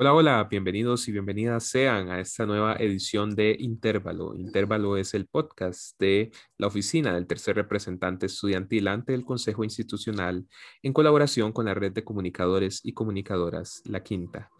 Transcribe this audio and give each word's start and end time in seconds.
Hola, 0.00 0.14
hola, 0.14 0.44
bienvenidos 0.48 1.08
y 1.08 1.12
bienvenidas 1.12 1.64
sean 1.64 2.08
a 2.08 2.20
esta 2.20 2.46
nueva 2.46 2.76
edición 2.76 3.34
de 3.34 3.56
Intervalo. 3.58 4.36
Intervalo 4.36 4.96
es 4.96 5.12
el 5.12 5.26
podcast 5.26 5.98
de 5.98 6.30
la 6.56 6.68
oficina 6.68 7.12
del 7.12 7.26
tercer 7.26 7.56
representante 7.56 8.26
estudiantil 8.26 8.86
ante 8.86 9.12
el 9.12 9.24
Consejo 9.24 9.64
Institucional 9.64 10.46
en 10.84 10.92
colaboración 10.92 11.50
con 11.52 11.64
la 11.64 11.74
red 11.74 11.90
de 11.90 12.04
comunicadores 12.04 12.80
y 12.84 12.92
comunicadoras 12.92 13.82
La 13.86 14.04
Quinta. 14.04 14.52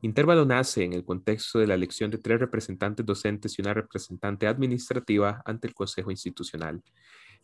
Intervalo 0.00 0.44
nace 0.44 0.82
en 0.82 0.94
el 0.94 1.04
contexto 1.04 1.60
de 1.60 1.68
la 1.68 1.74
elección 1.74 2.10
de 2.10 2.18
tres 2.18 2.40
representantes 2.40 3.06
docentes 3.06 3.56
y 3.56 3.62
una 3.62 3.74
representante 3.74 4.48
administrativa 4.48 5.44
ante 5.46 5.68
el 5.68 5.74
Consejo 5.74 6.10
Institucional. 6.10 6.82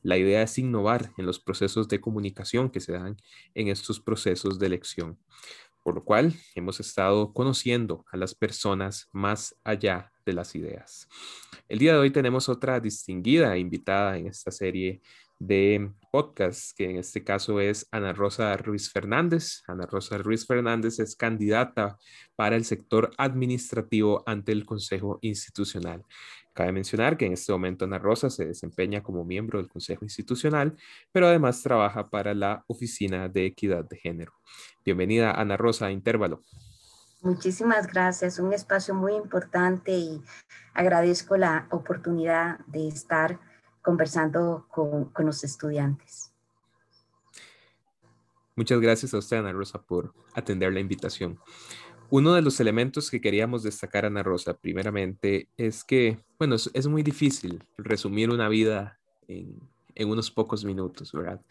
La 0.02 0.16
idea 0.16 0.42
es 0.42 0.58
innovar 0.58 1.12
en 1.16 1.26
los 1.26 1.38
procesos 1.38 1.86
de 1.86 2.00
comunicación 2.00 2.70
que 2.70 2.80
se 2.80 2.92
dan 2.92 3.16
en 3.54 3.68
estos 3.68 4.00
procesos 4.00 4.58
de 4.58 4.66
elección 4.66 5.18
por 5.88 5.94
lo 5.94 6.04
cual 6.04 6.34
hemos 6.54 6.80
estado 6.80 7.32
conociendo 7.32 8.04
a 8.12 8.18
las 8.18 8.34
personas 8.34 9.08
más 9.10 9.56
allá 9.64 10.12
de 10.26 10.34
las 10.34 10.54
ideas. 10.54 11.08
El 11.66 11.78
día 11.78 11.94
de 11.94 11.98
hoy 12.00 12.10
tenemos 12.10 12.50
otra 12.50 12.78
distinguida 12.78 13.56
invitada 13.56 14.18
en 14.18 14.26
esta 14.26 14.50
serie 14.50 15.00
de 15.38 15.90
podcast, 16.12 16.76
que 16.76 16.90
en 16.90 16.98
este 16.98 17.24
caso 17.24 17.58
es 17.58 17.88
Ana 17.90 18.12
Rosa 18.12 18.54
Ruiz 18.58 18.90
Fernández. 18.90 19.62
Ana 19.66 19.86
Rosa 19.86 20.18
Ruiz 20.18 20.46
Fernández 20.46 20.98
es 20.98 21.16
candidata 21.16 21.96
para 22.36 22.56
el 22.56 22.66
sector 22.66 23.10
administrativo 23.16 24.22
ante 24.26 24.52
el 24.52 24.66
Consejo 24.66 25.18
Institucional. 25.22 26.02
Cabe 26.58 26.72
mencionar 26.72 27.16
que 27.16 27.24
en 27.24 27.34
este 27.34 27.52
momento 27.52 27.84
Ana 27.84 28.00
Rosa 28.00 28.30
se 28.30 28.44
desempeña 28.44 29.00
como 29.00 29.24
miembro 29.24 29.60
del 29.60 29.68
Consejo 29.68 30.04
Institucional, 30.04 30.76
pero 31.12 31.28
además 31.28 31.62
trabaja 31.62 32.10
para 32.10 32.34
la 32.34 32.64
Oficina 32.66 33.28
de 33.28 33.46
Equidad 33.46 33.84
de 33.84 33.96
Género. 33.96 34.32
Bienvenida 34.84 35.30
Ana 35.30 35.56
Rosa 35.56 35.86
a 35.86 35.92
Intervalo. 35.92 36.42
Muchísimas 37.22 37.86
gracias, 37.86 38.40
un 38.40 38.52
espacio 38.52 38.92
muy 38.92 39.14
importante 39.14 39.92
y 39.92 40.20
agradezco 40.74 41.36
la 41.36 41.68
oportunidad 41.70 42.58
de 42.66 42.88
estar 42.88 43.38
conversando 43.80 44.66
con, 44.68 45.04
con 45.12 45.26
los 45.26 45.44
estudiantes. 45.44 46.32
Muchas 48.56 48.80
gracias 48.80 49.14
a 49.14 49.18
usted, 49.18 49.36
Ana 49.36 49.52
Rosa, 49.52 49.80
por 49.80 50.12
atender 50.34 50.72
la 50.72 50.80
invitación. 50.80 51.38
Uno 52.10 52.32
de 52.32 52.40
los 52.40 52.58
elementos 52.58 53.10
que 53.10 53.20
queríamos 53.20 53.62
destacar, 53.62 54.06
Ana 54.06 54.22
Rosa, 54.22 54.54
primeramente, 54.54 55.50
es 55.58 55.84
que, 55.84 56.18
bueno, 56.38 56.54
es, 56.54 56.86
muy 56.86 57.02
difícil 57.02 57.62
resumir 57.76 58.30
una 58.30 58.48
vida 58.48 58.98
en, 59.26 59.60
unos 60.06 60.30
pocos 60.30 60.64
minutos, 60.64 61.12
¿verdad? 61.12 61.42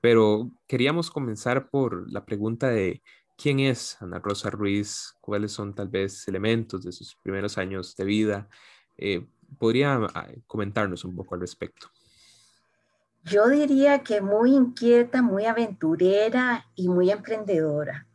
Pero 0.00 0.52
queríamos 0.68 1.10
comenzar 1.10 1.68
por 1.68 2.08
la 2.12 2.24
pregunta 2.24 2.68
de 2.68 3.02
quién 3.36 3.58
es 3.58 4.00
Ana 4.00 4.20
Rosa 4.20 4.50
Ruiz, 4.50 5.16
cuáles 5.20 5.50
son 5.50 5.74
tal 5.74 5.88
vez 5.88 6.28
elementos 6.28 6.84
de 6.84 6.92
sus 6.92 7.16
primeros 7.16 7.58
años 7.58 7.96
de 7.96 8.04
vida. 8.04 8.48
Eh, 8.96 9.26
¿Podría 9.58 9.94
ah, 10.14 10.28
comentarnos 10.46 11.04
un 11.04 11.16
poco 11.16 11.34
al 11.34 11.40
respecto? 11.40 11.88
Yo 13.24 13.48
diría 13.48 14.04
que 14.04 14.20
muy 14.20 14.54
inquieta, 14.54 15.22
muy 15.22 15.46
aventurera 15.46 16.66
y 16.76 16.88
muy 16.88 17.10
emprendedora 17.10 18.06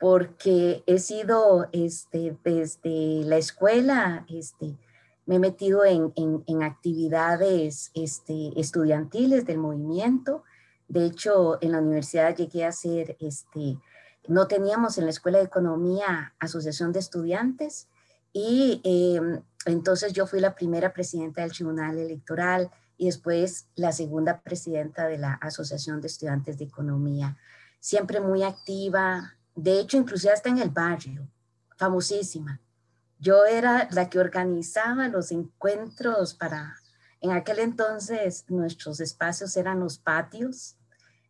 porque 0.00 0.82
he 0.86 0.98
sido 0.98 1.68
este, 1.72 2.34
desde 2.42 3.22
la 3.26 3.36
escuela, 3.36 4.24
este, 4.30 4.78
me 5.26 5.36
he 5.36 5.38
metido 5.38 5.84
en, 5.84 6.62
actividades 6.62 7.90
este, 7.94 8.58
estudiantiles 8.58 9.44
del 9.44 9.58
movimiento. 9.58 10.42
De 10.88 11.04
hecho, 11.04 11.58
en 11.62 11.72
la 11.72 11.80
universidad 11.80 12.34
llegué 12.34 12.64
a 12.64 12.72
ser, 12.72 13.18
este, 13.20 13.78
no 14.26 14.48
teníamos 14.48 14.96
en 14.96 15.04
la 15.04 15.10
Escuela 15.10 15.38
de 15.38 15.44
Economía 15.44 16.34
asociación 16.38 16.92
de 16.92 17.00
estudiantes 17.00 17.86
y 18.32 18.80
em, 18.84 19.42
entonces 19.66 20.14
yo 20.14 20.26
fui 20.26 20.40
la 20.40 20.54
primera 20.54 20.94
presidenta 20.94 21.42
del 21.42 21.52
Tribunal 21.52 21.98
Electoral 21.98 22.70
y 22.96 23.06
después 23.06 23.68
la 23.74 23.92
segunda 23.92 24.40
presidenta 24.40 25.06
de 25.08 25.18
la 25.18 25.34
Asociación 25.34 26.00
de 26.00 26.06
Estudiantes 26.06 26.56
de 26.56 26.64
Economía. 26.64 27.36
Siempre 27.80 28.20
muy 28.20 28.42
activa, 28.42 29.34
de 29.54 29.80
hecho, 29.80 29.96
inclusive 29.96 30.32
hasta 30.32 30.48
en 30.48 30.58
el 30.58 30.70
barrio, 30.70 31.28
famosísima. 31.76 32.60
Yo 33.18 33.44
era 33.44 33.88
la 33.90 34.08
que 34.08 34.18
organizaba 34.18 35.08
los 35.08 35.30
encuentros 35.30 36.34
para, 36.34 36.76
en 37.20 37.32
aquel 37.32 37.58
entonces 37.58 38.44
nuestros 38.48 39.00
espacios 39.00 39.56
eran 39.56 39.80
los 39.80 39.98
patios, 39.98 40.76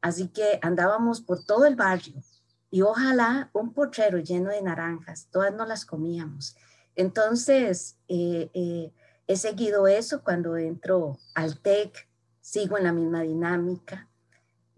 así 0.01 0.29
que 0.29 0.59
andábamos 0.63 1.21
por 1.21 1.45
todo 1.45 1.67
el 1.67 1.77
barrio 1.77 2.23
y 2.71 2.83
ojalá 2.83 3.51
un 3.53 3.73
potrero 3.73 4.19
lleno 4.19 4.51
de 4.51 4.63
naranjas, 4.63 5.27
todas 5.31 5.53
no 5.53 5.67
las 5.67 5.85
comíamos. 5.85 6.57
Entonces, 6.95 7.97
eh, 8.09 8.51
eh, 8.55 8.93
he 9.27 9.37
seguido 9.37 9.87
eso 9.89 10.23
cuando 10.23 10.57
entro 10.57 11.19
al 11.35 11.59
TEC, 11.61 12.09
sigo 12.41 12.79
en 12.79 12.85
la 12.85 12.93
misma 12.93 13.23
dinámica. 13.23 14.09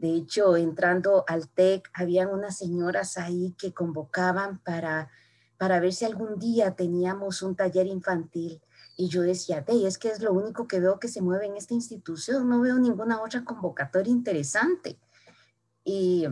De 0.02 0.16
hecho, 0.16 0.56
entrando 0.56 1.24
al 1.28 1.48
TEC, 1.48 1.88
habían 1.94 2.30
unas 2.30 2.58
señoras 2.58 3.18
ahí 3.18 3.54
que 3.56 3.72
convocaban 3.72 4.58
para, 4.64 5.08
para 5.58 5.78
ver 5.78 5.92
si 5.92 6.04
algún 6.04 6.40
día 6.40 6.74
teníamos 6.74 7.40
un 7.40 7.54
taller 7.54 7.86
infantil. 7.86 8.60
Y 8.96 9.06
yo 9.06 9.22
decía, 9.22 9.64
hey, 9.64 9.86
es 9.86 9.98
que 9.98 10.08
es 10.08 10.20
lo 10.20 10.32
único 10.32 10.66
que 10.66 10.80
veo 10.80 10.98
que 10.98 11.06
se 11.06 11.22
mueve 11.22 11.46
en 11.46 11.56
esta 11.56 11.74
institución, 11.74 12.48
no 12.48 12.60
veo 12.60 12.80
ninguna 12.80 13.22
otra 13.22 13.44
convocatoria 13.44 14.10
interesante. 14.10 14.98
Y 15.84 16.26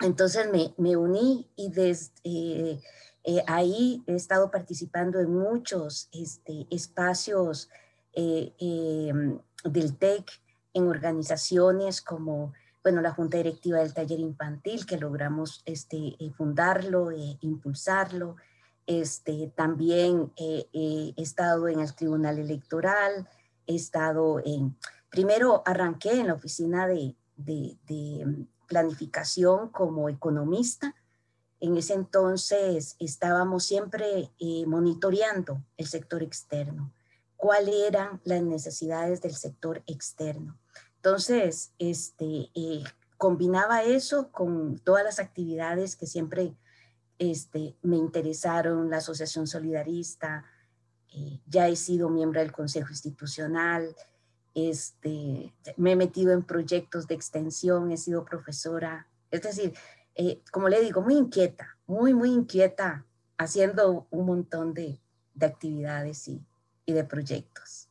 entonces 0.00 0.50
me, 0.50 0.74
me 0.76 0.96
uní 0.96 1.48
y 1.54 1.70
desde 1.70 2.10
eh, 2.24 2.80
eh, 3.22 3.44
ahí 3.46 4.02
he 4.08 4.16
estado 4.16 4.50
participando 4.50 5.20
en 5.20 5.32
muchos 5.32 6.08
este, 6.10 6.66
espacios 6.72 7.68
eh, 8.14 8.52
del 9.62 9.96
TEC, 9.96 10.28
en 10.74 10.88
organizaciones 10.88 12.02
como 12.02 12.52
bueno, 12.82 13.02
la 13.02 13.12
Junta 13.12 13.36
Directiva 13.36 13.78
del 13.78 13.92
Taller 13.92 14.20
Infantil, 14.20 14.86
que 14.86 14.98
logramos 14.98 15.62
este, 15.66 16.16
eh, 16.18 16.30
fundarlo, 16.34 17.10
e 17.10 17.36
impulsarlo. 17.42 18.36
Este, 18.86 19.52
también 19.54 20.32
eh, 20.36 20.66
he 20.72 21.14
estado 21.16 21.68
en 21.68 21.80
el 21.80 21.94
Tribunal 21.94 22.38
Electoral, 22.38 23.28
he 23.66 23.74
estado 23.74 24.40
en, 24.44 24.76
primero 25.10 25.62
arranqué 25.66 26.12
en 26.12 26.28
la 26.28 26.34
oficina 26.34 26.86
de, 26.86 27.14
de, 27.36 27.76
de 27.86 28.46
planificación 28.66 29.68
como 29.68 30.08
economista. 30.08 30.94
En 31.60 31.76
ese 31.76 31.92
entonces 31.92 32.96
estábamos 32.98 33.64
siempre 33.64 34.30
monitoreando 34.66 35.62
el 35.76 35.86
sector 35.86 36.22
externo, 36.22 36.90
cuáles 37.36 37.74
eran 37.86 38.20
las 38.24 38.42
necesidades 38.42 39.20
del 39.20 39.36
sector 39.36 39.82
externo. 39.86 40.58
Entonces, 41.02 41.72
este, 41.78 42.50
eh, 42.54 42.84
combinaba 43.16 43.82
eso 43.84 44.30
con 44.30 44.78
todas 44.78 45.02
las 45.02 45.18
actividades 45.18 45.96
que 45.96 46.06
siempre 46.06 46.54
este, 47.18 47.74
me 47.80 47.96
interesaron, 47.96 48.90
la 48.90 48.98
Asociación 48.98 49.46
Solidarista, 49.46 50.44
eh, 51.14 51.40
ya 51.46 51.68
he 51.68 51.76
sido 51.76 52.10
miembro 52.10 52.40
del 52.40 52.52
Consejo 52.52 52.90
Institucional, 52.90 53.96
este, 54.54 55.54
me 55.78 55.92
he 55.92 55.96
metido 55.96 56.32
en 56.32 56.42
proyectos 56.42 57.06
de 57.06 57.14
extensión, 57.14 57.90
he 57.92 57.96
sido 57.96 58.26
profesora, 58.26 59.06
es 59.30 59.40
decir, 59.40 59.72
eh, 60.16 60.42
como 60.52 60.68
le 60.68 60.82
digo, 60.82 61.00
muy 61.00 61.14
inquieta, 61.14 61.78
muy, 61.86 62.12
muy 62.12 62.30
inquieta, 62.30 63.06
haciendo 63.38 64.06
un 64.10 64.26
montón 64.26 64.74
de, 64.74 65.00
actividades 65.40 66.28
y 66.28 66.92
de 66.92 67.04
proyectos. 67.04 67.89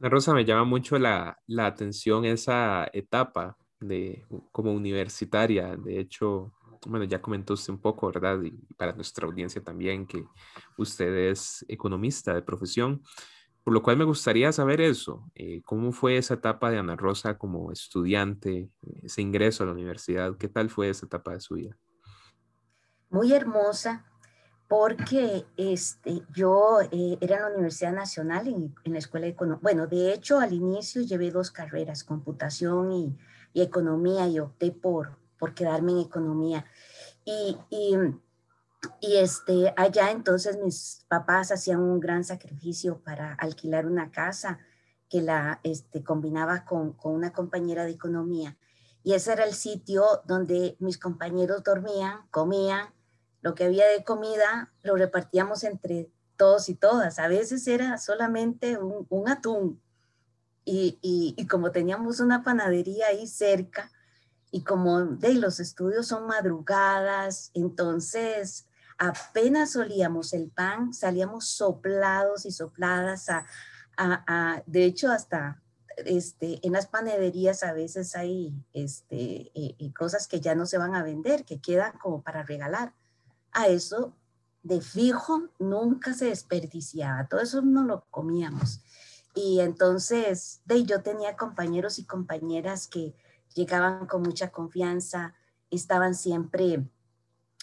Rosa, 0.00 0.34
me 0.34 0.44
llama 0.44 0.64
mucho 0.64 0.98
la, 0.98 1.38
atención 1.58 2.24
esa 2.24 2.88
etapa 2.92 3.56
de 3.80 4.26
como 4.52 4.72
universitaria. 4.72 5.76
De 5.76 6.00
hecho, 6.00 6.52
bueno, 6.86 7.04
ya 7.04 7.22
comentó 7.22 7.54
usted 7.54 7.72
un 7.72 7.80
poco, 7.80 8.08
¿verdad? 8.08 8.42
Y 8.42 8.52
para 8.76 8.92
nuestra 8.92 9.26
audiencia 9.26 9.62
también 9.62 10.06
que 10.06 10.24
usted 10.76 11.30
es 11.30 11.64
economista 11.68 12.34
de 12.34 12.42
profesión, 12.42 13.02
por 13.62 13.72
lo 13.72 13.82
cual 13.82 13.96
me 13.96 14.04
gustaría 14.04 14.52
saber 14.52 14.80
eso. 14.80 15.30
Eh, 15.34 15.62
¿Cómo 15.64 15.92
fue 15.92 16.18
esa 16.18 16.34
etapa 16.34 16.70
de 16.70 16.78
Ana 16.78 16.96
Rosa 16.96 17.38
como 17.38 17.72
estudiante, 17.72 18.68
ese 19.02 19.22
ingreso 19.22 19.62
a 19.62 19.66
la 19.66 19.72
universidad? 19.72 20.36
¿Qué 20.36 20.48
tal 20.48 20.68
fue 20.68 20.90
esa 20.90 21.06
etapa 21.06 21.32
de 21.32 21.40
su 21.40 21.54
vida? 21.54 21.76
Muy 23.08 23.32
hermosa, 23.32 24.04
porque 24.76 25.46
este, 25.56 26.22
yo 26.34 26.80
eh, 26.90 27.16
era 27.20 27.36
en 27.36 27.42
la 27.42 27.48
Universidad 27.50 27.92
Nacional, 27.92 28.48
en, 28.48 28.92
la 28.92 28.98
Escuela 28.98 29.26
de 29.26 29.30
Economía. 29.30 29.60
Bueno, 29.62 29.86
de 29.86 30.12
hecho, 30.12 30.40
al 30.40 30.52
inicio 30.52 31.02
llevé 31.02 31.30
dos 31.30 31.52
carreras, 31.52 32.02
computación 32.02 32.90
y, 32.90 33.16
economía, 33.54 34.26
y 34.26 34.40
opté 34.40 34.72
por, 34.72 35.16
por 35.38 35.54
quedarme 35.54 35.92
en 35.92 36.00
economía. 36.00 36.64
Y, 37.24 37.56
y, 37.70 37.96
y, 39.00 39.16
este, 39.18 39.72
allá 39.76 40.10
entonces 40.10 40.58
mis 40.60 41.06
papás 41.06 41.52
hacían 41.52 41.78
un 41.78 42.00
gran 42.00 42.24
sacrificio 42.24 42.98
para 42.98 43.34
alquilar 43.34 43.86
una 43.86 44.10
casa 44.10 44.58
que 45.08 45.22
la 45.22 45.60
este, 45.62 46.02
combinaba 46.02 46.64
con, 46.64 46.94
con 46.94 47.14
una 47.14 47.32
compañera 47.32 47.84
de 47.84 47.92
economía. 47.92 48.58
y 49.04 49.12
ese 49.12 49.34
era 49.34 49.44
el 49.44 49.54
sitio 49.54 50.04
donde 50.24 50.76
mis 50.80 50.98
compañeros 50.98 51.62
dormían, 51.62 52.26
comían, 52.32 52.93
lo 53.44 53.54
que 53.54 53.64
había 53.64 53.86
de 53.88 54.02
comida 54.04 54.72
lo 54.82 54.96
repartíamos 54.96 55.64
entre 55.64 56.10
todos 56.38 56.70
y 56.70 56.74
todas. 56.74 57.18
A 57.18 57.28
veces 57.28 57.68
era 57.68 57.98
solamente 57.98 58.78
un, 58.78 59.28
atún 59.28 59.82
y, 60.64 60.98
y, 61.02 61.46
como 61.46 61.70
teníamos 61.70 62.20
una 62.20 62.42
panadería 62.42 63.08
ahí 63.08 63.26
cerca 63.26 63.92
y 64.50 64.64
como 64.64 65.04
de 65.04 65.34
los 65.34 65.60
estudios 65.60 66.06
son 66.06 66.26
madrugadas, 66.26 67.50
entonces 67.52 68.66
apenas 68.96 69.76
olíamos 69.76 70.32
el 70.32 70.48
pan, 70.48 70.94
salíamos 70.94 71.46
soplados 71.46 72.46
y 72.46 72.50
sopladas 72.50 73.28
a, 73.28 73.44
a, 73.98 74.62
de 74.64 74.86
hecho 74.86 75.12
hasta 75.12 75.60
este, 75.98 76.66
en 76.66 76.72
las 76.72 76.86
panaderías 76.86 77.62
a 77.62 77.74
veces 77.74 78.16
hay 78.16 78.54
este, 78.72 79.52
eh, 79.54 79.76
eh, 79.78 79.92
cosas 79.92 80.28
que 80.28 80.40
ya 80.40 80.54
no 80.54 80.64
se 80.64 80.78
van 80.78 80.94
a 80.94 81.02
vender, 81.02 81.44
que 81.44 81.60
quedan 81.60 81.92
como 81.98 82.22
para 82.22 82.42
regalar. 82.42 82.94
A 83.54 83.68
eso 83.68 84.12
de 84.62 84.80
fijo 84.80 85.48
nunca 85.58 86.12
se 86.12 86.26
desperdiciaba, 86.26 87.26
todo 87.28 87.40
eso 87.40 87.62
no 87.62 87.84
lo 87.84 88.04
comíamos. 88.10 88.80
Y 89.34 89.60
entonces 89.60 90.60
de, 90.64 90.84
yo 90.84 91.02
tenía 91.02 91.36
compañeros 91.36 91.98
y 91.98 92.04
compañeras 92.04 92.86
que 92.86 93.14
llegaban 93.54 94.06
con 94.06 94.22
mucha 94.22 94.50
confianza, 94.50 95.34
estaban 95.70 96.14
siempre, 96.14 96.88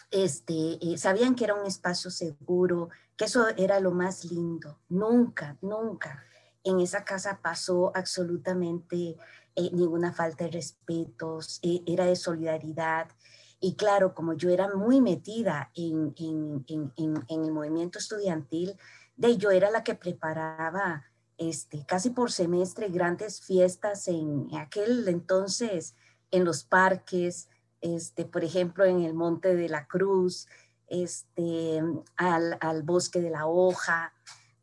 este, 0.10 0.78
eh, 0.82 0.98
sabían 0.98 1.36
que 1.36 1.46
era 1.46 1.56
un 1.56 1.66
espacio 1.66 2.12
seguro, 2.12 2.90
que 3.16 3.26
eso 3.26 3.48
era 3.58 3.80
lo 3.80 3.92
más 3.92 4.26
lindo. 4.26 4.80
Nunca, 4.90 5.58
nunca 5.62 6.24
en 6.64 6.80
esa 6.80 7.04
casa 7.04 7.40
pasó 7.42 7.92
absolutamente 7.96 9.18
eh, 9.56 9.70
ninguna 9.74 10.14
falta 10.14 10.46
de 10.46 10.52
respetos, 10.52 11.60
eh, 11.64 11.82
era 11.86 12.06
de 12.06 12.16
solidaridad. 12.16 13.08
Y 13.64 13.76
claro, 13.76 14.14
como 14.14 14.34
yo 14.34 14.50
era 14.50 14.74
muy 14.74 15.00
metida 15.00 15.72
en, 15.76 16.14
en, 16.18 16.66
en, 16.68 16.92
en, 16.98 17.44
el 17.46 17.52
movimiento 17.52 18.00
estudiantil, 18.00 18.76
de 19.16 19.38
yo 19.38 19.52
era 19.52 19.70
la 19.70 19.84
que 19.84 19.94
preparaba 19.94 21.06
este, 21.38 21.86
casi 21.86 22.10
por 22.10 22.32
semestre 22.32 22.90
grandes 22.90 23.40
fiestas 23.42 24.08
en 24.08 24.48
aquel 24.58 25.08
entonces 25.08 25.96
en 26.32 26.44
los 26.44 26.64
parques, 26.64 27.50
este, 27.82 28.26
por 28.26 28.44
ejemplo, 28.44 28.84
en 28.84 29.04
el 29.04 29.14
Monte 29.14 29.56
de 29.56 29.70
la 29.70 29.86
Cruz, 29.86 30.48
este, 30.88 31.82
al, 32.18 32.58
al 32.60 32.84
Bosque 32.84 33.22
de 33.22 33.30
la 33.30 33.46
Hoja, 33.46 34.14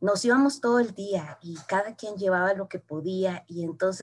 nos 0.00 0.24
íbamos 0.24 0.60
todo 0.60 0.78
el 0.78 0.94
día 0.94 1.38
y 1.40 1.56
cada 1.68 1.94
quien 1.96 2.16
llevaba 2.16 2.54
lo 2.54 2.68
que 2.68 2.78
podía 2.78 3.44
y 3.46 3.64
entonces 3.64 4.02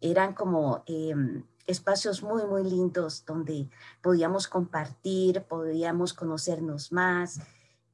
eran 0.00 0.34
como 0.34 0.82
em, 0.86 1.44
espacios 1.66 2.22
muy, 2.22 2.44
muy 2.44 2.64
lindos 2.64 3.24
donde 3.24 3.68
podíamos 4.00 4.48
compartir, 4.48 5.42
podíamos 5.42 6.12
conocernos 6.12 6.92
más 6.92 7.40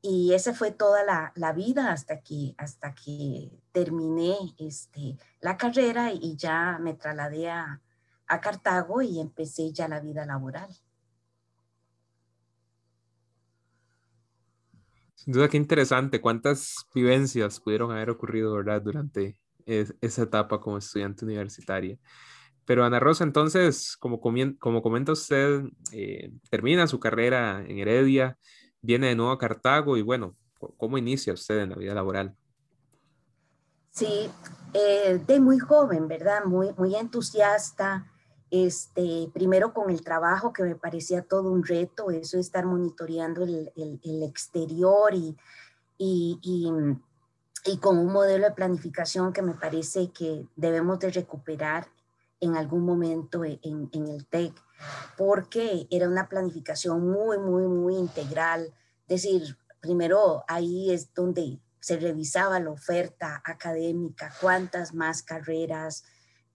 y 0.00 0.32
esa 0.32 0.55
fue 0.55 0.70
toda 0.70 1.05
la, 1.05 1.32
la, 1.35 1.53
vida 1.53 1.93
hasta 1.93 2.20
que, 2.20 2.55
hasta 2.56 2.94
que 2.94 3.50
terminé 3.73 4.37
este, 4.59 5.17
la 5.41 5.56
carrera 5.56 6.12
y 6.12 6.37
ya 6.37 6.79
me 6.81 6.94
trasladé 6.94 7.50
a, 7.50 7.82
a 8.29 8.41
Cartago 8.41 9.03
y 9.03 9.20
empecé 9.20 9.73
ya 9.73 9.88
la 9.88 10.00
vida 10.00 10.25
laboral. 10.25 10.69
Sin 15.14 15.32
duda, 15.32 15.49
qué 15.49 15.56
interesante. 15.56 16.21
¿Cuántas 16.21 16.87
vivencias 16.94 17.59
pudieron 17.59 17.91
haber 17.91 18.11
ocurrido, 18.11 18.55
verdad, 18.55 18.81
durante 18.81 19.37
esa 19.67 20.23
etapa 20.23 20.61
como 20.61 20.79
estudiante 20.79 21.25
universitaria? 21.25 21.99
Pero 22.69 22.85
Ana 22.85 23.00
Rosa, 23.00 23.25
entonces, 23.25 23.97
como, 23.97 24.20
como 24.20 24.82
comenta 24.82 25.12
usted, 25.12 25.62
eh, 25.91 26.31
termina 26.50 26.87
su 26.87 27.00
carrera 27.00 27.65
en 27.67 27.79
Heredia, 27.79 28.37
viene 28.82 29.06
de 29.06 29.15
nuevo 29.15 29.32
a 29.32 29.38
Cartago 29.38 29.97
y 29.97 30.03
bueno, 30.03 30.37
¿cómo 30.76 30.99
inicia 30.99 31.32
usted 31.32 31.61
en 31.61 31.70
la 31.70 31.76
vida 31.76 31.94
laboral? 31.94 32.37
Sí, 33.88 34.29
eh, 34.75 35.19
de 35.26 35.41
muy 35.41 35.59
joven, 35.59 36.09
¿verdad? 36.09 36.44
Muy, 36.44 36.75
muy 36.76 36.94
entusiasta 36.94 38.06
este, 38.50 39.31
primero 39.32 39.73
con 39.73 39.88
el 39.88 40.03
trabajo 40.05 40.53
que 40.53 40.62
me 40.62 40.75
parecía 40.75 41.23
todo 41.23 41.50
un 41.50 41.64
reto, 41.64 42.11
eso 42.11 42.37
de 42.37 42.43
estar 42.43 42.67
monitoreando 42.67 43.44
el, 43.44 43.73
el, 43.76 44.23
exterior 44.25 45.14
y, 45.14 45.35
y, 45.97 46.38
y, 47.64 47.79
con 47.79 47.97
un 47.97 48.12
modelo 48.12 48.44
de 48.44 48.55
planificación 48.55 49.32
que 49.32 49.41
me 49.41 49.55
parece 49.55 50.11
que 50.11 50.44
debemos 50.55 50.99
de 50.99 51.11
recuperar 51.12 51.88
en 52.40 52.56
algún 52.56 52.85
momento 52.85 53.44
e, 53.44 53.58
en, 53.62 53.88
en 53.93 54.08
el 54.08 54.26
TEC, 54.26 54.52
porque 55.17 55.87
era 55.90 56.08
una 56.08 56.29
planificación 56.29 57.11
muy, 57.11 57.38
muy, 57.38 57.67
muy 57.67 57.96
integral. 57.96 58.73
Es 59.08 59.23
decir, 59.23 59.56
primero 59.81 60.44
ahí 60.49 60.90
es 60.90 61.12
donde 61.14 61.61
se 61.81 61.99
revisaba 61.99 62.61
la 62.61 62.70
oferta 62.70 63.40
académica, 63.44 64.32
cuántas 64.40 64.94
más 64.94 65.23
carreras, 65.23 66.05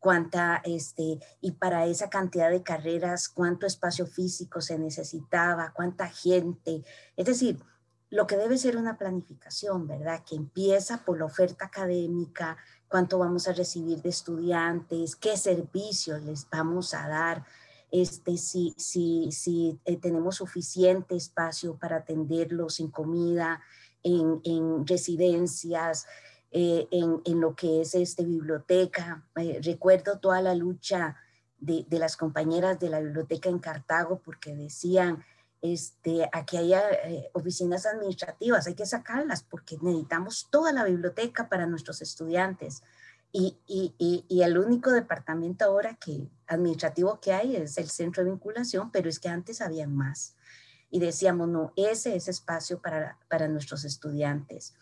cuánta, 0.04 0.62
este, 0.66 1.20
y 1.40 1.52
para 1.52 1.86
esa 1.86 2.10
cantidad 2.10 2.50
de 2.50 2.62
carreras, 2.62 3.30
cuánto 3.30 3.66
espacio 3.66 4.06
físico 4.06 4.60
se 4.60 4.78
necesitaba, 4.78 5.72
cuánta 5.74 6.10
gente. 6.10 6.84
Es 7.16 7.26
decir, 7.26 7.64
lo 8.10 8.28
que 8.28 8.36
debe 8.36 8.58
ser 8.58 8.76
una 8.76 8.98
planificación, 8.98 9.88
¿verdad? 9.88 10.22
Que 10.24 10.36
empieza 10.36 11.06
por 11.06 11.18
la 11.18 11.26
oferta 11.26 11.66
académica, 11.66 12.58
cuánto 12.94 13.18
vamos 13.18 13.48
a 13.48 13.54
recibir 13.54 14.04
de 14.04 14.10
estudiantes, 14.10 15.16
qué 15.16 15.36
servicios 15.36 16.22
les 16.22 16.48
vamos 16.48 16.94
a 16.94 17.08
dar, 17.08 17.44
este, 17.90 18.38
si, 18.38 18.76
si, 18.78 19.32
si 19.32 19.80
eh, 19.86 19.98
tenemos 19.98 20.36
suficiente 20.36 21.16
espacio 21.16 21.76
para 21.76 21.96
atenderlos 21.96 22.80
en 22.80 22.92
comida, 22.92 23.62
en, 24.04 24.42
en 24.44 24.86
residencias, 24.86 26.06
eh, 26.52 26.88
en, 26.92 27.42
lo 27.42 27.56
que 27.56 27.82
es 27.82 27.96
este, 27.96 28.26
biblioteca. 28.26 29.26
Eh, 29.38 29.60
recuerdo 29.64 30.20
toda 30.20 30.40
la 30.44 30.54
lucha 30.54 31.16
de, 31.58 31.88
las 31.90 32.16
compañeras 32.16 32.80
de 32.80 32.90
la 32.90 33.00
biblioteca 33.00 33.50
en 33.50 33.58
Cartago 33.58 34.22
porque 34.24 34.56
decían, 34.56 35.26
este, 35.64 36.30
aquí 36.34 36.58
hay 36.58 36.74
eh, 36.74 37.30
oficinas 37.32 37.86
administrativas, 37.86 38.68
hay 38.68 38.76
que 38.76 38.86
sacarlas 38.86 39.44
porque 39.44 39.78
necesitamos 39.82 40.50
toda 40.52 40.74
la 40.74 40.84
biblioteca 40.84 41.48
para 41.48 41.66
nuestros 41.66 42.02
estudiantes. 42.02 42.84
Y, 43.32 43.58
el 44.30 44.58
único 44.58 44.92
departamento 44.92 45.66
ahora 45.66 45.96
que 45.96 46.30
administrativo 46.48 47.20
que 47.20 47.32
hay 47.32 47.56
es 47.56 47.78
el 47.78 47.90
centro 47.90 48.24
de 48.24 48.30
vinculación, 48.30 48.92
pero 48.92 49.10
es 49.10 49.20
que 49.20 49.30
antes 49.30 49.62
había 49.62 49.88
más. 49.88 50.36
Y 50.92 51.00
decíamos, 51.00 51.48
no, 51.48 51.72
ese 51.78 52.18
es 52.18 52.28
espacio 52.28 52.82
para, 52.82 53.18
para 53.30 53.48
nuestros 53.48 53.86
estudiantes. 53.86 54.76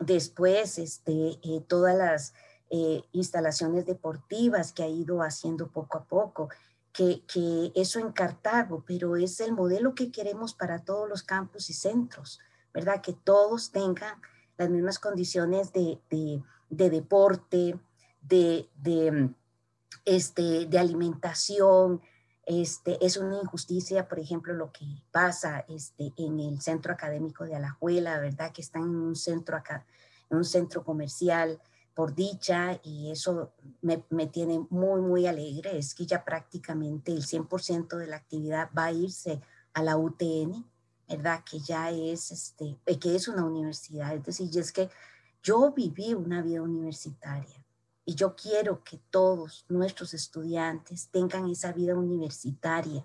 Después, 0.00 0.78
este, 0.78 1.38
eh, 1.42 1.62
todas 1.68 1.94
las 1.94 2.32
eh, 2.70 3.02
instalaciones 3.12 3.84
deportivas 3.84 4.72
que 4.72 4.82
ha 4.82 4.88
ido 4.88 5.22
haciendo 5.22 5.68
poco 5.70 5.98
a 5.98 6.04
poco, 6.04 6.48
que, 6.92 7.72
eso 7.74 7.98
en 7.98 8.12
Cartago, 8.12 8.84
pero 8.86 9.16
es 9.16 9.40
el 9.40 9.52
modelo 9.52 9.94
que 9.94 10.12
queremos 10.12 10.54
para 10.54 10.84
todos 10.84 11.08
los 11.08 11.22
campus 11.22 11.70
y 11.70 11.72
centros, 11.72 12.38
¿verdad? 12.72 13.00
Que 13.00 13.12
todos 13.12 13.72
tengan 13.72 14.20
las 14.58 14.68
mismas 14.68 14.98
condiciones 14.98 15.72
de, 15.72 15.98
deporte, 16.68 17.78
de, 18.20 18.68
este, 20.04 20.66
de 20.66 20.78
alimentación, 20.78 22.02
este, 22.44 23.04
es 23.04 23.16
una 23.16 23.40
injusticia, 23.40 24.08
por 24.08 24.18
ejemplo, 24.18 24.52
lo 24.52 24.72
que 24.72 24.84
pasa 25.12 25.64
este, 25.68 26.12
en 26.16 26.40
el 26.40 26.60
centro 26.60 26.92
académico 26.92 27.44
de 27.44 27.54
Alajuela, 27.54 28.18
¿verdad? 28.18 28.52
Que 28.52 28.62
están 28.62 28.82
en 28.82 28.96
un 28.96 29.16
centro, 29.16 29.56
acá, 29.56 29.86
en 30.28 30.38
un 30.38 30.44
centro 30.44 30.84
comercial 30.84 31.60
por 31.94 32.14
dicha 32.14 32.80
y 32.82 33.10
eso 33.10 33.52
me, 33.80 34.04
me, 34.10 34.26
tiene 34.26 34.66
muy, 34.70 35.00
muy 35.00 35.26
alegre. 35.26 35.78
Es 35.78 35.94
que 35.94 36.06
ya 36.06 36.24
prácticamente 36.24 37.12
el 37.12 37.22
100% 37.22 37.96
de 37.96 38.06
la 38.06 38.16
actividad 38.16 38.70
va 38.76 38.86
a 38.86 38.92
irse 38.92 39.40
a 39.74 39.82
la 39.82 39.96
UTN, 39.96 40.64
¿verdad? 41.08 41.42
Que 41.48 41.60
ya 41.60 41.90
es, 41.90 42.30
este, 42.30 42.78
que 42.98 43.14
es 43.14 43.28
una 43.28 43.44
universidad. 43.44 44.14
Es 44.14 44.24
decir, 44.24 44.50
es 44.58 44.72
que 44.72 44.88
yo 45.42 45.72
viví 45.72 46.14
una 46.14 46.42
vida 46.42 46.62
universitaria 46.62 47.64
y 48.04 48.14
yo 48.14 48.34
quiero 48.34 48.82
que 48.82 48.98
todos 49.10 49.64
nuestros 49.68 50.14
estudiantes 50.14 51.08
tengan 51.10 51.48
esa 51.48 51.72
vida 51.72 51.94
universitaria, 51.94 53.04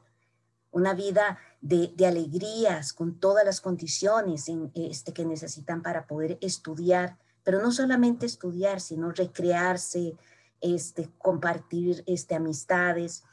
una 0.71 0.93
vida 0.93 1.39
de, 1.61 1.93
alegrías, 2.05 2.93
con 2.93 3.19
todas 3.19 3.45
las 3.45 3.61
condiciones 3.61 4.47
en, 4.49 4.71
este, 4.75 5.13
que 5.13 5.25
necesitan 5.25 5.81
para 5.81 6.07
poder 6.07 6.37
estudiar, 6.41 7.17
pero 7.47 7.61
no 7.61 7.71
solamente 7.71 8.25
estudiar, 8.25 8.81
sino 8.81 9.09
recrearse, 9.09 10.17
este, 10.59 11.09
compartir 11.17 12.03
este, 12.05 12.35
amistades. 12.35 13.23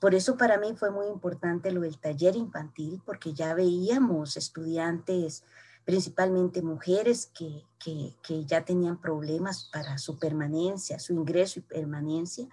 Por 0.00 0.14
eso 0.14 0.38
para 0.38 0.56
mí 0.56 0.72
fue 0.74 0.90
muy 0.90 1.06
importante 1.08 1.70
lo 1.70 1.82
del 1.82 1.98
taller 1.98 2.34
infantil, 2.34 3.02
porque 3.04 3.34
ya 3.34 3.52
veíamos 3.52 4.38
estudiantes 4.38 5.44
principalmente 5.84 6.62
mujeres 6.62 7.26
que, 7.26 7.62
que, 7.78 8.44
ya 8.46 8.64
tenían 8.64 8.98
problemas 8.98 9.68
para 9.70 9.98
su 9.98 10.18
permanencia, 10.18 10.98
su 10.98 11.12
ingreso 11.12 11.58
y 11.58 11.62
permanencia. 11.62 12.48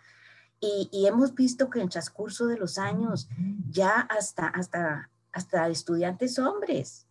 Y, 0.60 1.06
hemos 1.08 1.34
visto 1.34 1.70
que 1.70 1.80
en 1.80 1.86
el 1.86 1.92
transcurso 1.92 2.46
de 2.46 2.58
los 2.58 2.78
años, 2.78 3.30
ya 3.70 4.02
hasta, 4.02 4.48
hasta, 4.48 5.10
hasta 5.32 5.70
estudiantes 5.70 6.38
hombres, 6.40 7.05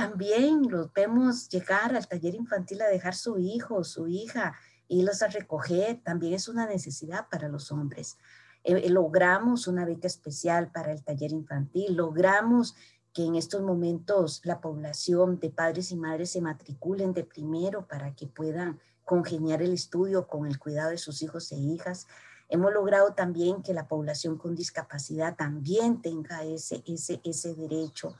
también 0.00 0.62
los 0.70 0.90
vemos 0.94 1.48
llegar 1.50 1.94
al 1.94 2.08
taller 2.08 2.34
infantil 2.34 2.80
a 2.80 2.88
dejar 2.88 3.14
su 3.14 3.38
hijo 3.38 3.74
o 3.74 3.84
su 3.84 4.08
hija 4.08 4.54
y 4.88 5.02
los 5.02 5.20
a 5.20 5.28
recoger, 5.28 6.00
también 6.02 6.32
es 6.32 6.48
una 6.48 6.66
necesidad 6.66 7.26
para 7.30 7.48
los 7.48 7.70
hombres. 7.70 8.16
Eh, 8.64 8.88
logramos 8.88 9.66
una 9.66 9.84
beca 9.84 10.06
especial 10.06 10.72
para 10.72 10.90
el 10.92 11.04
taller 11.04 11.32
infantil, 11.32 11.96
logramos 11.96 12.74
que 13.12 13.24
en 13.24 13.34
estos 13.34 13.60
momentos 13.60 14.40
la 14.44 14.62
población 14.62 15.38
de 15.38 15.50
padres 15.50 15.92
y 15.92 15.96
madres 15.96 16.30
se 16.30 16.40
matriculen 16.40 17.12
de 17.12 17.24
primero 17.24 17.86
para 17.86 18.14
que 18.14 18.26
puedan 18.26 18.80
congeniar 19.04 19.60
el 19.60 19.74
estudio 19.74 20.26
con 20.26 20.46
el 20.46 20.58
cuidado 20.58 20.90
de 20.90 20.98
sus 20.98 21.20
hijos 21.20 21.52
e 21.52 21.56
hijas. 21.56 22.06
Hemos 22.48 22.72
logrado 22.72 23.12
también 23.12 23.62
que 23.62 23.74
la 23.74 23.86
población 23.86 24.38
con 24.38 24.54
discapacidad 24.54 25.36
también 25.36 26.00
tenga 26.00 26.42
ese, 26.44 26.82
ese, 26.86 27.20
ese 27.22 27.54
derecho. 27.54 28.14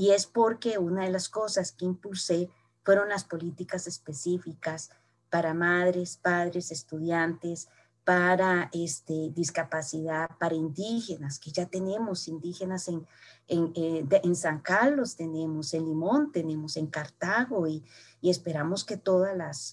Y 0.00 0.12
es 0.12 0.24
porque 0.24 0.78
una 0.78 1.04
de 1.04 1.10
las 1.10 1.28
cosas 1.28 1.72
que 1.72 1.84
impulsé 1.84 2.48
fueron 2.84 3.10
las 3.10 3.24
políticas 3.24 3.86
específicas 3.86 4.88
para 5.28 5.52
madres, 5.52 6.16
padres, 6.16 6.72
estudiantes, 6.72 7.68
para 8.02 8.70
este, 8.72 9.28
discapacidad, 9.34 10.30
para 10.38 10.54
indígenas, 10.54 11.38
que 11.38 11.50
ya 11.50 11.66
tenemos 11.66 12.28
indígenas 12.28 12.88
en, 12.88 13.06
en, 13.46 13.72
eh, 13.76 14.34
San 14.34 14.60
Carlos, 14.60 15.16
tenemos 15.16 15.74
en 15.74 15.84
Limón, 15.84 16.32
tenemos 16.32 16.78
en 16.78 16.86
Cartago 16.86 17.66
y, 17.66 17.84
y 18.22 18.30
esperamos 18.30 18.84
que 18.84 18.96
todos 18.96 19.28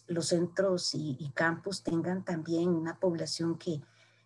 los 0.07 0.27
centros 0.27 0.93
y, 0.93 1.15
y, 1.21 1.31
campus 1.31 1.83
tengan 1.83 2.25
también 2.25 2.67
una 2.67 2.99
población 2.99 3.57
que, 3.57 3.81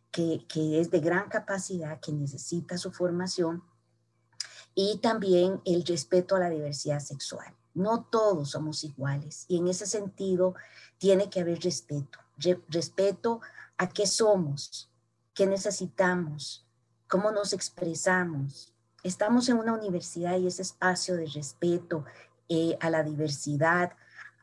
que, 0.10 0.48
que 0.48 0.82
es 0.82 0.90
de 0.90 1.00
gran 1.00 1.30
capacidad, 1.30 2.00
que 2.00 2.12
necesita 2.12 2.80
su 2.80 2.92
formación 2.92 3.62
y 4.76 4.98
también 4.98 5.62
el 5.66 5.86
respeto 5.86 6.36
a 6.36 6.40
la 6.40 6.50
diversidad 6.50 7.00
sexual. 7.00 7.54
No 7.74 8.04
todos 8.04 8.52
somos 8.52 8.84
iguales 8.84 9.46
y 9.48 9.58
en 9.58 9.68
ese 9.68 9.86
sentido 9.86 10.56
tiene 10.98 11.30
que 11.30 11.42
haber 11.42 11.60
respeto, 11.60 12.20
respeto 12.68 13.42
a 13.78 13.88
qué 13.88 14.06
somos, 14.06 14.90
qué 15.34 15.48
necesitamos, 15.48 16.66
cómo 17.08 17.32
nos 17.32 17.54
expresamos. 17.54 18.74
Estamos 19.04 19.50
en 19.50 19.58
una 19.58 19.74
universidad 19.74 20.38
y 20.38 20.48
ese 20.48 20.62
espacio 20.62 21.16
de 21.16 21.26
respeto 21.28 22.06
eh, 22.50 22.78
a 22.82 22.90
la 22.90 23.04
diversidad, 23.04 23.94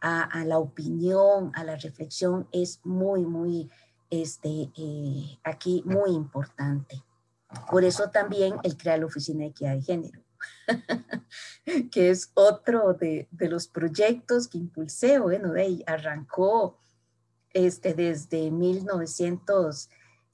a, 0.01 0.45
la 0.45 0.59
opinión, 0.59 1.53
a 1.55 1.65
la 1.65 1.77
reflexión 1.77 2.49
es 2.53 2.81
muy, 2.85 3.27
muy, 3.27 3.71
este, 4.11 4.71
eh, 4.77 5.39
aquí 5.45 5.83
muy 5.85 6.13
importante. 6.13 7.03
Por 7.71 7.85
eso 7.85 8.11
también 8.11 8.57
el 8.63 8.77
crear 8.77 8.99
la 8.99 9.07
Oficina 9.07 9.41
de 9.41 9.51
Equidad 9.51 9.75
de 9.75 9.83
Género, 9.83 10.23
que 11.91 12.11
es 12.11 12.31
otro 12.35 12.95
de, 12.95 13.29
de, 13.31 13.49
los 13.49 13.69
proyectos 13.69 14.49
que 14.49 14.59
impulsé, 14.59 15.19
bueno, 15.19 15.53
de 15.53 15.63
ahí 15.63 15.85
arrancó 15.87 16.79
este, 17.55 17.95
desde 17.95 18.51
1998 18.51 19.89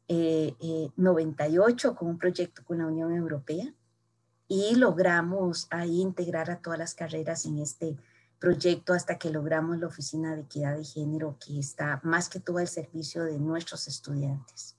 eh, 0.08 0.56
eh, 0.60 1.94
con 1.96 2.08
un 2.08 2.18
proyecto 2.18 2.64
con 2.64 2.78
la 2.78 2.86
Unión 2.86 3.14
Europea 3.14 3.72
y 4.48 4.74
logramos 4.74 5.68
ahí 5.70 6.00
integrar 6.00 6.50
a 6.50 6.60
todas 6.60 6.78
las 6.78 6.94
carreras 6.94 7.46
en 7.46 7.58
este 7.58 7.96
proyecto 8.38 8.92
hasta 8.92 9.16
que 9.18 9.30
logramos 9.30 9.78
la 9.78 9.86
Oficina 9.86 10.34
de 10.34 10.42
Equidad 10.42 10.76
de 10.76 10.84
Género 10.84 11.38
que 11.38 11.58
está 11.58 12.00
más 12.02 12.28
que 12.28 12.40
todo 12.40 12.58
al 12.58 12.68
servicio 12.68 13.24
de 13.24 13.38
nuestros 13.38 13.88
estudiantes. 13.88 14.73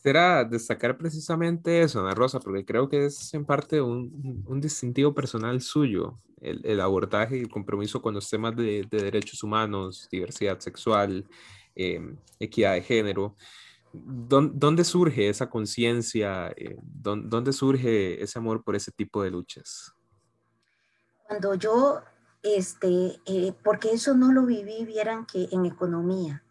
Quisiera 0.00 0.44
destacar 0.44 0.96
precisamente 0.96 1.82
eso, 1.82 2.00
Ana 2.00 2.14
Rosa, 2.14 2.40
porque 2.40 2.64
creo 2.64 2.88
que 2.88 3.04
es 3.04 3.34
en 3.34 3.44
parte 3.44 3.82
un, 3.82 4.42
un 4.46 4.58
distintivo 4.58 5.12
personal 5.12 5.60
suyo, 5.60 6.18
el, 6.40 6.64
el, 6.64 6.80
abordaje 6.80 7.36
y 7.36 7.40
el 7.40 7.50
compromiso 7.50 8.00
con 8.00 8.14
los 8.14 8.30
temas 8.30 8.56
de, 8.56 8.86
de 8.90 9.02
derechos 9.02 9.42
humanos, 9.42 10.08
diversidad 10.10 10.58
sexual, 10.58 11.28
eh, 11.76 12.00
equidad 12.38 12.72
de 12.72 12.82
género. 12.82 13.36
¿Dónde, 13.92 14.84
surge 14.84 15.28
esa 15.28 15.50
conciencia? 15.50 16.50
Eh, 16.56 16.78
¿Dónde 16.80 17.52
surge 17.52 18.22
ese 18.22 18.38
amor 18.38 18.64
por 18.64 18.76
ese 18.76 18.92
tipo 18.92 19.22
de 19.22 19.30
luchas? 19.30 19.92
Cuando 21.28 21.56
yo, 21.56 22.00
este, 22.42 23.20
eh, 23.26 23.52
porque 23.62 23.90
eso 23.90 24.14
no 24.14 24.32
lo 24.32 24.46
viví, 24.46 24.86
vieran 24.86 25.26
que 25.26 25.46
en 25.52 25.66
economía, 25.66 26.42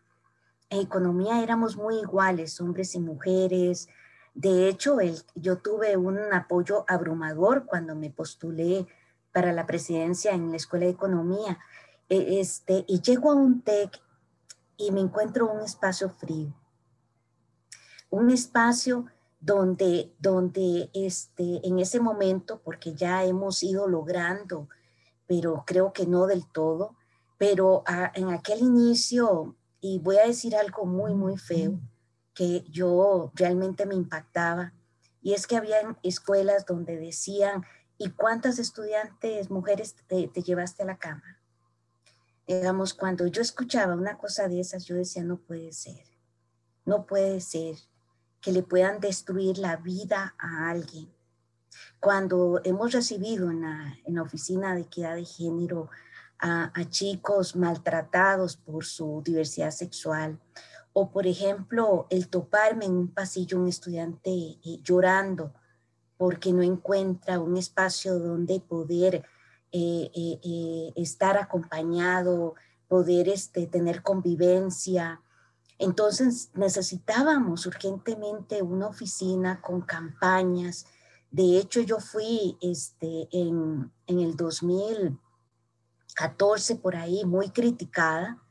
en 0.70 0.82
economía 0.82 1.42
éramos 1.42 1.78
muy 1.78 2.00
iguales, 2.00 2.60
hombres 2.62 2.96
y 2.96 3.00
mujeres. 3.00 3.90
De 4.34 4.70
hecho, 4.70 4.98
yo 5.36 5.58
tuve 5.58 5.98
un 5.98 6.18
apoyo 6.34 6.86
abrumador 6.88 7.66
cuando 7.66 7.96
me 7.96 8.10
postulé 8.10 8.88
para 9.32 9.52
la 9.52 9.66
presidencia 9.66 10.32
en 10.32 10.52
la 10.52 10.58
Escuela 10.58 10.86
de 10.86 10.92
Economía. 10.92 11.60
E, 12.08 12.40
este, 12.40 12.86
y 12.88 13.02
llego 13.02 13.32
a 13.32 13.36
un 13.36 13.62
TEC 13.62 14.00
y 14.78 14.92
me 14.92 15.02
encuentro 15.02 15.52
un 15.52 15.62
espacio 15.62 16.10
frío. 16.10 16.54
Un 18.10 18.32
espacio 18.32 19.06
donde, 19.40 20.14
donde 20.20 20.90
este, 20.94 21.66
en 21.68 21.80
ese 21.80 22.00
momento, 22.00 22.62
porque 22.64 22.94
ya 22.94 23.24
hemos 23.24 23.64
ido 23.64 23.88
logrando, 23.88 24.68
pero 25.28 25.64
creo 25.66 25.94
que 25.94 26.08
no 26.08 26.26
del 26.28 26.46
todo, 26.48 26.96
pero 27.38 27.84
en 28.16 28.30
aquel 28.30 28.60
inicio 28.60 29.56
y 29.82 30.00
voy 30.00 30.18
a 30.18 30.28
decir 30.28 30.56
algo 30.56 30.86
muy, 30.86 31.14
muy 31.14 31.38
feo 31.38 31.80
que 32.34 32.64
yo 32.70 33.32
realmente 33.36 33.86
me 33.86 33.96
impactaba. 33.96 34.74
Y 35.22 35.34
es 35.34 35.48
que 35.48 35.58
había 35.58 35.98
escuelas 36.04 36.66
donde 36.66 36.98
decían, 36.98 37.66
¿y 37.98 38.12
cuántas 38.12 38.60
estudiantes 38.60 39.50
mujeres 39.50 39.96
te, 40.08 40.28
llevaste 40.28 40.84
a 40.84 40.86
la 40.86 40.98
cama? 40.98 41.40
Digamos, 42.48 42.94
cuando 42.94 43.28
yo 43.28 43.42
escuchaba 43.42 43.96
una 43.96 44.18
cosa 44.18 44.48
de 44.48 44.60
esas, 44.60 44.86
yo 44.86 44.96
decía, 44.96 45.24
no 45.24 45.38
puede 45.38 45.72
ser, 45.72 46.04
no 46.86 47.06
puede 47.06 47.42
ser 47.42 47.76
que 48.42 48.52
le 48.52 48.64
puedan 48.64 49.00
destruir 49.00 49.58
la 49.58 49.76
vida 49.76 50.36
a 50.40 50.70
alguien. 50.70 51.14
Cuando 52.00 52.62
hemos 52.64 52.94
recibido 52.94 53.52
en 53.52 53.62
la, 53.62 53.98
en 54.06 54.16
la 54.16 54.22
Oficina 54.22 54.74
de 54.74 54.82
Equidad 54.82 55.16
de 55.16 55.26
Género 55.26 55.90
a, 56.40 56.72
chicos 56.90 57.56
maltratados 57.56 58.58
por 58.58 58.86
su 58.86 59.22
diversidad 59.24 59.72
sexual. 59.72 60.40
O, 60.94 61.12
por 61.12 61.28
ejemplo, 61.28 62.08
el 62.10 62.30
toparme 62.30 62.86
en 62.86 62.94
un 62.94 63.08
pasillo 63.10 63.60
un 63.60 63.68
estudiante 63.68 64.30
eh, 64.32 64.80
llorando 64.82 65.54
porque 66.18 66.52
no 66.52 66.64
encuentra 66.64 67.40
un 67.40 67.56
espacio 67.56 68.20
donde 68.20 68.60
poder 68.60 69.24
eh, 69.72 70.12
eh, 70.14 70.92
estar 70.96 71.38
acompañado, 71.38 72.56
poder 72.88 73.30
este, 73.30 73.68
tener 73.68 74.02
convivencia. 74.02 75.22
Entonces 75.78 76.50
necesitábamos 76.56 77.66
urgentemente 77.66 78.62
una 78.62 78.88
oficina 78.88 79.62
con 79.62 79.82
campañas. 79.82 80.88
De 81.32 81.58
hecho, 81.58 81.80
yo 81.82 82.00
fui 82.00 82.58
este, 82.62 83.30
en, 83.32 83.92
en 84.08 84.20
el 84.20 84.36
2000 84.36 85.18
14 86.20 86.76
por 86.76 86.98
ahí, 86.98 87.24
muy 87.24 87.50
criticada, 87.50 88.44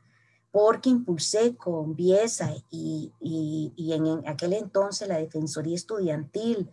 porque 0.49 0.89
impulsé 0.89 1.55
con 1.55 1.95
Biesa 1.95 2.51
y, 2.71 3.13
y, 3.21 3.93
en, 3.93 4.27
aquel 4.27 4.53
entonces 4.53 5.07
la 5.07 5.19
Defensoría 5.19 5.75
Estudiantil 5.75 6.71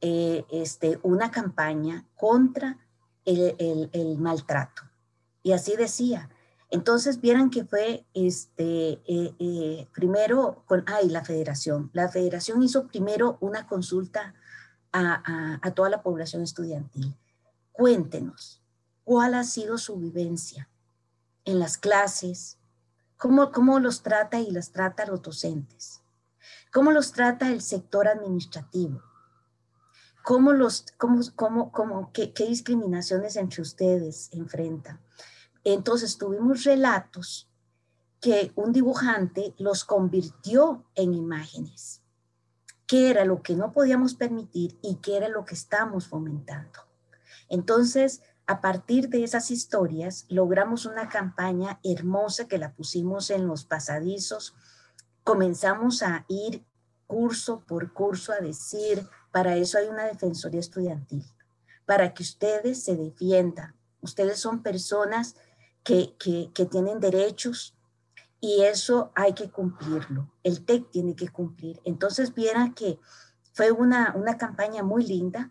eh, 0.00 0.44
este, 0.50 0.98
una 1.04 1.30
campaña 1.30 2.04
contra 2.16 2.78
el, 3.24 3.88
el, 3.92 4.18
maltrato. 4.18 4.82
Y 5.44 5.52
así 5.52 5.76
decía. 5.76 6.28
Entonces 6.68 7.20
vieran 7.20 7.50
que 7.50 7.64
fue 7.64 8.04
este, 8.12 9.00
eh, 9.06 9.34
eh, 9.38 9.86
primero 9.94 10.64
con, 10.66 10.82
ay, 10.88 11.10
la 11.10 11.24
federación. 11.24 11.90
La 11.92 12.08
federación 12.08 12.60
hizo 12.64 12.88
primero 12.88 13.38
una 13.40 13.68
consulta 13.68 14.34
a, 14.90 15.22
a, 15.24 15.60
a 15.62 15.70
toda 15.74 15.90
la 15.90 16.02
población 16.02 16.42
estudiantil. 16.42 17.14
Cuéntenos, 17.70 18.63
cuál 19.04 19.34
ha 19.34 19.44
sido 19.44 19.78
su 19.78 19.96
vivencia 19.96 20.68
en 21.44 21.58
las 21.58 21.76
clases, 21.76 22.58
cómo, 23.16 23.52
cómo 23.52 23.78
los 23.78 24.02
trata 24.02 24.40
y 24.40 24.50
las 24.50 24.72
trata 24.72 25.06
los 25.06 25.22
docentes, 25.22 26.02
cómo 26.72 26.90
los 26.90 27.12
trata 27.12 27.52
el 27.52 27.60
sector 27.60 28.08
administrativo, 28.08 29.02
cómo 30.22 30.52
los, 30.52 30.86
cómo, 30.96 31.20
cómo, 31.36 31.70
cómo, 31.70 32.10
qué, 32.12 32.32
qué 32.32 32.46
discriminaciones 32.46 33.36
entre 33.36 33.62
ustedes 33.62 34.30
enfrentan. 34.32 35.00
Entonces 35.64 36.18
tuvimos 36.18 36.64
relatos 36.64 37.48
que 38.20 38.52
un 38.54 38.72
dibujante 38.72 39.54
los 39.58 39.84
convirtió 39.84 40.84
en 40.94 41.12
imágenes. 41.12 42.00
¿Qué 42.86 43.10
era 43.10 43.24
lo 43.24 43.42
que 43.42 43.54
no 43.54 43.72
podíamos 43.72 44.14
permitir 44.14 44.78
y 44.82 44.96
qué 44.96 45.18
era 45.18 45.28
lo 45.28 45.44
que 45.44 45.54
estamos 45.54 46.06
fomentando? 46.06 46.80
Entonces, 47.48 48.22
a 48.46 48.60
partir 48.60 49.08
de 49.08 49.24
esas 49.24 49.50
historias 49.50 50.26
logramos 50.28 50.86
una 50.86 51.08
campaña 51.08 51.80
hermosa 51.82 52.46
que 52.46 52.58
la 52.58 52.74
pusimos 52.74 53.30
en 53.30 53.46
los 53.46 53.64
pasadizos 53.64 54.54
comenzamos 55.24 56.02
a 56.02 56.26
ir 56.28 56.64
curso 57.06 57.64
por 57.66 57.92
curso 57.92 58.32
a 58.32 58.40
decir, 58.40 59.08
para 59.32 59.56
eso 59.56 59.78
hay 59.78 59.88
una 59.88 60.04
defensoría 60.04 60.60
estudiantil, 60.60 61.24
para 61.86 62.14
que 62.14 62.22
ustedes 62.22 62.84
se 62.84 62.96
defiendan. 62.96 63.74
Ustedes 64.00 64.38
son 64.38 64.62
personas 64.62 65.34
que, 65.82 66.14
que, 66.18 66.66
tienen 66.66 67.00
derechos 67.00 67.74
y 68.40 68.62
eso 68.62 69.12
hay 69.14 69.32
que 69.32 69.50
cumplirlo. 69.50 70.30
El 70.42 70.64
TEC 70.64 70.90
tiene 70.90 71.16
que 71.16 71.28
cumplir. 71.28 71.80
Entonces, 71.84 72.34
viera 72.34 72.72
que 72.74 72.98
fue 73.52 73.70
una, 73.70 74.14
una 74.14 74.36
campaña 74.36 74.82
muy 74.82 75.04
linda, 75.04 75.50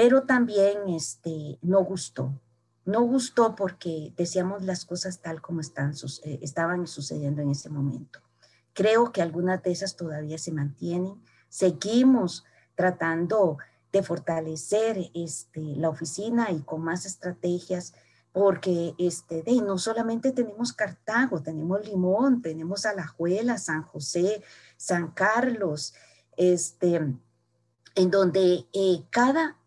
pero 0.00 0.22
también 0.22 0.88
este, 0.88 1.58
no 1.60 1.84
gustó. 1.84 2.32
No 2.86 3.02
gustó 3.02 3.54
porque 3.54 4.14
decíamos 4.16 4.64
las 4.64 4.86
cosas 4.86 5.20
tal 5.20 5.42
como 5.42 5.60
están, 5.60 5.92
eh, 6.24 6.38
estaban 6.40 6.86
sucediendo 6.86 7.42
en 7.42 7.50
ese 7.50 7.68
momento. 7.68 8.18
Creo 8.72 9.12
que 9.12 9.20
algunas 9.20 9.62
de 9.62 9.72
esas 9.72 9.96
todavía 9.96 10.38
se 10.38 10.52
mantienen. 10.52 11.20
Seguimos 11.50 12.46
tratando 12.74 13.58
de 13.92 14.02
fortalecer 14.02 15.10
este, 15.14 15.60
la 15.60 15.90
oficina 15.90 16.50
y 16.50 16.60
con 16.60 16.80
más 16.80 17.04
estrategias, 17.04 17.92
porque 18.32 18.94
este, 18.96 19.42
de, 19.42 19.56
no 19.56 19.76
solamente 19.76 20.32
tenemos 20.32 20.72
Cartago, 20.72 21.42
tenemos 21.42 21.86
Limón, 21.86 22.40
tenemos 22.40 22.86
Alajuela, 22.86 23.58
San 23.58 23.82
José, 23.82 24.42
San 24.78 25.10
Carlos, 25.10 25.92
este, 26.38 26.96
en 27.96 28.10
donde 28.10 28.64
eh, 28.72 29.04
cada 29.10 29.59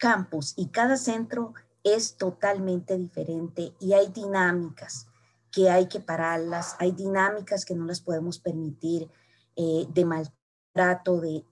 campus 0.00 0.54
y 0.56 0.70
cada 0.70 0.96
centro 0.96 1.54
es 1.84 2.16
totalmente 2.16 2.96
diferente 2.98 3.74
y 3.78 3.92
hay 3.92 4.08
dinámicas 4.08 5.06
que 5.52 5.70
hay 5.70 5.86
que 5.86 6.00
pararlas, 6.00 6.76
hay 6.78 6.92
dinámicas 6.92 7.64
que 7.64 7.74
no 7.74 7.84
las 7.84 8.00
podemos 8.00 8.38
permitir 8.38 9.08
eh, 9.56 9.86
de 9.92 10.04
maltrato, 10.04 11.20
de, 11.20 11.44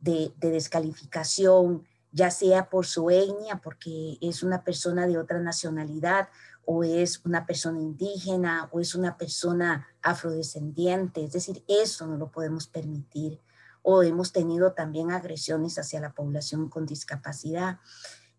de, 0.00 0.32
descalificación, 0.38 1.84
ya 2.12 2.30
sea 2.30 2.70
por 2.70 2.86
su 2.86 3.10
etnia, 3.10 3.60
porque 3.62 4.16
es 4.20 4.42
una 4.42 4.62
persona 4.62 5.06
de 5.06 5.18
otra 5.18 5.40
nacionalidad, 5.40 6.28
o 6.64 6.84
es 6.84 7.20
una 7.24 7.44
persona 7.44 7.80
indígena, 7.80 8.68
o 8.70 8.78
es 8.78 8.94
una 8.94 9.16
persona 9.16 9.88
afrodescendiente. 10.02 11.24
Es 11.24 11.32
decir, 11.32 11.64
eso 11.66 12.06
no 12.06 12.16
lo 12.16 12.30
podemos 12.30 12.68
permitir. 12.68 13.40
O 13.82 14.02
hemos 14.02 14.32
tenido 14.32 14.72
también 14.72 15.10
agresiones 15.10 15.78
hacia 15.78 16.00
la 16.00 16.12
población 16.12 16.68
con 16.68 16.86
discapacidad. 16.86 17.80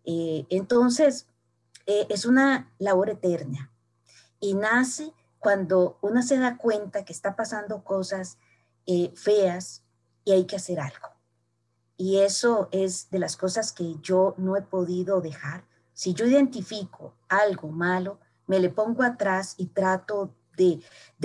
Eh, 0.04 0.46
entonces, 0.50 1.26
eh, 1.86 2.06
es 2.08 2.24
una 2.24 2.72
labor 2.78 3.10
eterna 3.10 3.70
y 4.40 4.54
nace 4.54 5.12
cuando 5.38 5.98
uno 6.00 6.22
se 6.22 6.38
da 6.38 6.56
cuenta 6.56 7.04
que 7.04 7.12
está 7.12 7.36
pasando 7.36 7.84
cosas 7.84 8.38
eh, 8.86 9.12
feas 9.14 9.82
y 10.24 10.32
hay 10.32 10.46
que 10.46 10.56
hacer 10.56 10.80
algo. 10.80 11.08
Y 11.96 12.18
eso 12.18 12.68
es 12.72 13.10
de 13.10 13.18
las 13.18 13.36
cosas 13.36 13.72
que 13.72 13.96
yo 14.00 14.34
no 14.38 14.56
he 14.56 14.62
podido 14.62 15.20
dejar. 15.20 15.64
Si 15.92 16.14
yo 16.14 16.26
identifico 16.26 17.14
algo 17.28 17.68
malo, 17.68 18.18
me 18.46 18.58
le 18.58 18.70
pongo 18.70 19.02
atrás 19.02 19.54
y 19.58 19.66
trato 19.66 20.34
de, 20.56 20.80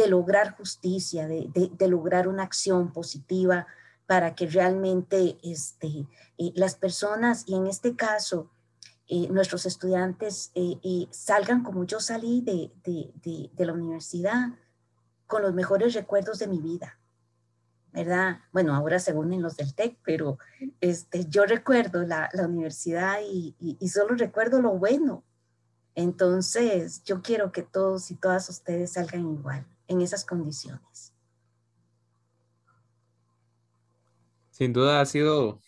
lograr 0.08 0.56
justicia, 0.56 1.28
de, 1.28 1.88
lograr 1.88 2.28
una 2.28 2.44
acción 2.44 2.92
positiva 2.92 3.68
para 4.10 4.34
que 4.34 4.48
realmente 4.48 5.38
este, 5.44 6.08
las 6.56 6.74
personas, 6.74 7.44
y 7.46 7.54
en 7.54 7.68
este 7.68 7.96
caso, 7.96 8.50
nuestros 9.30 9.68
estudiantes 9.68 10.50
eh, 10.56 11.06
salgan 11.12 11.62
como 11.62 11.84
yo 11.84 12.00
salí 12.00 12.42
de, 12.42 13.54
la 13.56 13.72
universidad, 13.72 14.48
con 15.28 15.44
los 15.44 15.54
mejores 15.54 15.94
recuerdos 15.94 16.40
de 16.40 16.48
mi 16.48 16.60
vida, 16.60 16.98
¿verdad? 17.94 18.40
Bueno, 18.52 18.74
ahora 18.74 18.98
se 18.98 19.14
unen 19.14 19.44
los 19.44 19.58
del 19.58 19.76
TEC, 19.76 20.00
pero 20.04 20.40
este, 20.82 21.26
yo 21.30 21.46
recuerdo 21.46 22.02
la, 22.02 22.32
universidad 22.48 23.20
y, 23.22 23.78
solo 23.90 24.16
recuerdo 24.16 24.60
lo 24.60 24.72
bueno. 24.72 25.24
Entonces, 25.94 27.04
yo 27.04 27.22
quiero 27.22 27.52
que 27.52 27.62
todos 27.62 28.10
y 28.10 28.16
todas 28.16 28.50
ustedes 28.50 28.94
salgan 28.94 29.32
igual, 29.32 29.68
en 29.88 30.02
esas 30.02 30.26
condiciones. 30.26 31.09
Sin 34.60 34.74
duda 34.74 35.00
ha 35.00 35.06
sido 35.06 35.62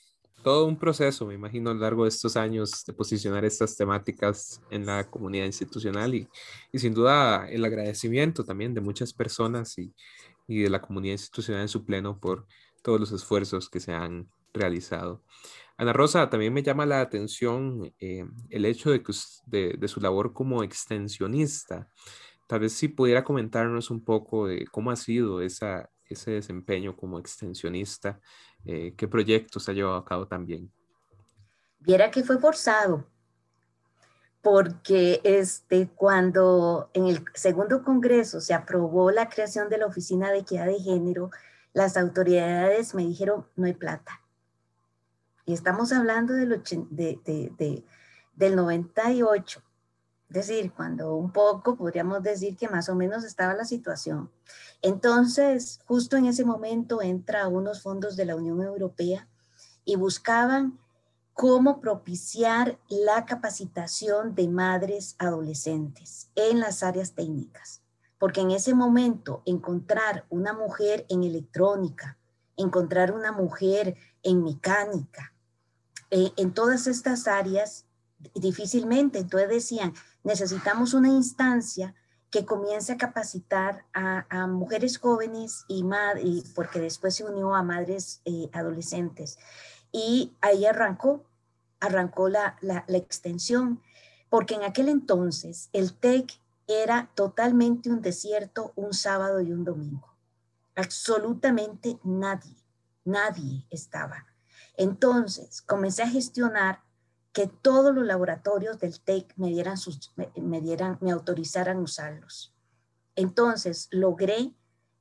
todo 0.44 0.66
un 0.66 0.78
proceso, 0.78 1.26
me 1.26 1.34
imagino, 1.34 1.70
a 1.70 1.74
lo 1.74 1.80
largo 1.80 2.04
de 2.04 2.10
estos 2.10 2.36
años 2.36 2.84
de 2.86 2.92
posicionar 2.92 3.46
estas 3.46 3.78
temáticas 3.78 4.62
en 4.70 4.86
la 4.86 5.10
comunidad 5.10 5.46
institucional 5.46 6.14
y, 6.14 6.28
y 6.74 6.80
sin 6.80 6.94
duda 6.94 7.48
el 7.50 7.64
agradecimiento 7.64 8.44
también 8.44 8.74
de 8.74 8.82
muchas 8.82 9.14
personas 9.14 9.78
y, 9.78 9.94
y, 10.46 10.64
de 10.64 10.70
la 10.70 10.82
comunidad 10.82 11.14
institucional 11.14 11.62
en 11.62 11.68
su 11.70 11.86
pleno 11.86 12.20
por 12.20 12.46
todos 12.84 13.00
los 13.00 13.14
esfuerzos 13.14 13.70
que 13.70 13.80
se 13.80 13.94
han 13.94 14.30
realizado. 14.54 15.24
Ana 15.78 15.94
Rosa, 15.94 16.30
también 16.30 16.54
me 16.54 16.62
llama 16.62 16.86
la 16.86 17.00
atención 17.00 17.94
eh, 17.98 18.26
el 18.50 18.66
hecho 18.66 18.92
de, 18.92 19.04
que, 19.04 19.14
de, 19.78 19.88
su 19.88 20.02
labor 20.02 20.34
como 20.34 20.64
extensionista. 20.64 21.88
Tal 22.46 22.60
vez 22.60 22.74
si 22.74 22.90
pudiera 22.90 23.24
comentarnos 23.24 23.90
un 23.90 24.04
poco 24.04 24.48
de 24.48 24.68
cómo 24.68 24.92
ha 24.92 24.98
sido 24.98 25.42
esa, 25.42 25.90
ese 26.10 26.32
desempeño 26.32 26.98
como 26.98 27.20
extensionista 27.20 28.20
eh, 28.66 28.94
qué 28.96 29.08
proyectos 29.08 29.68
ha 29.68 29.74
llevado 29.74 29.98
a 29.98 30.06
cabo 30.06 30.28
también. 30.28 30.72
Viera 31.80 32.12
que 32.12 32.24
fue 32.24 32.38
forzado, 32.38 33.08
porque 34.42 35.22
este, 35.24 35.90
cuando 35.90 36.90
en 36.94 37.08
el 37.08 37.26
segundo 37.34 37.84
congreso 37.84 38.42
se 38.42 38.54
aprobó 38.54 39.12
la 39.12 39.30
creación 39.30 39.70
de 39.70 39.78
la 39.78 39.88
Oficina 39.88 40.32
de 40.32 40.40
Equidad 40.40 40.66
de 40.66 40.80
Género, 40.80 41.32
las 41.74 41.98
autoridades 41.98 42.94
me 42.94 43.04
dijeron, 43.04 43.48
no 43.56 43.66
hay 43.66 43.74
plata. 43.74 44.22
Y 45.46 45.54
estamos 45.54 45.92
hablando 45.92 46.34
del, 46.34 46.62
de, 46.90 47.20
de, 47.26 47.84
del 48.36 48.56
98. 48.56 49.62
Decir, 50.32 50.72
cuando 50.72 51.16
un 51.16 51.34
poco 51.34 51.76
podríamos 51.76 52.24
decir 52.24 52.56
que 52.56 52.70
más 52.70 52.88
o 52.88 52.96
menos 52.96 53.26
estaba 53.26 53.54
la 53.54 53.66
situación. 53.66 54.32
Entonces, 54.82 55.82
justo 55.86 56.16
en 56.16 56.26
ese 56.26 56.46
momento 56.46 57.02
entra 57.02 57.50
unos 57.50 57.82
fondos 57.82 58.16
de 58.16 58.24
la 58.24 58.38
Unión 58.38 58.62
Europea 58.62 59.28
y 59.84 59.98
buscaban 59.98 60.80
cómo 61.34 61.82
propiciar 61.82 62.80
la 62.88 63.26
capacitación 63.26 64.34
de 64.34 64.48
madres 64.48 65.16
adolescentes 65.20 66.30
en 66.36 66.62
las 66.62 66.82
áreas 66.82 67.12
técnicas. 67.12 67.82
Porque 68.18 68.40
en 68.40 68.52
ese 68.52 68.74
momento 68.74 69.42
encontrar 69.46 70.26
una 70.30 70.54
mujer 70.54 71.06
en 71.10 71.26
electrónica, 71.26 72.18
encontrar 72.56 73.12
una 73.12 73.34
mujer 73.34 73.98
en 74.24 74.44
mecánica, 74.44 75.34
eh, 76.10 76.32
en 76.38 76.54
todas 76.54 76.88
estas 76.88 77.28
áreas, 77.28 77.86
difícilmente. 78.36 79.20
Entonces 79.20 79.50
decían, 79.50 79.94
necesitamos 80.24 80.94
una 80.94 81.10
instancia 81.10 81.96
que 82.30 82.46
comience 82.46 82.94
a 82.94 82.98
capacitar 82.98 83.86
a, 83.94 84.48
mujeres 84.48 84.98
jóvenes 84.98 85.66
y, 85.68 85.84
y, 86.24 86.44
porque 86.56 86.80
después 86.80 87.16
se 87.16 87.26
unió 87.26 87.54
a 87.54 87.62
madres 87.62 88.22
eh, 88.24 88.50
adolescentes. 88.54 89.38
Y 89.92 90.34
ahí 90.40 90.66
arrancó, 90.66 91.26
arrancó 91.82 92.30
la, 92.30 92.58
la, 92.62 92.86
la, 92.88 92.98
extensión, 92.98 93.82
porque 94.30 94.56
en 94.56 94.64
aquel 94.64 94.88
entonces 94.88 95.70
el 95.74 95.94
TEC 95.94 96.40
era 96.68 97.12
totalmente 97.16 97.90
un 97.90 98.02
desierto 98.02 98.72
un 98.78 98.94
sábado 98.94 99.42
y 99.42 99.52
un 99.52 99.66
domingo. 99.66 100.16
Absolutamente 100.76 102.00
nadie, 102.04 102.56
nadie 103.04 103.66
estaba. 103.70 104.26
Entonces 104.78 105.62
comencé 105.62 106.04
a 106.04 106.08
gestionar 106.08 106.82
que 107.34 107.48
todos 107.48 107.96
los 107.96 108.06
laboratorios 108.06 108.80
del 108.80 109.00
TEC 109.00 109.34
me 109.38 109.48
dieran 109.48 109.78
sus, 109.78 110.14
me, 110.36 110.62
dieran, 110.62 110.98
me 111.02 111.12
autorizaran 111.12 111.80
usarlos. 111.80 112.54
Entonces, 113.16 113.88
logré, 113.92 114.54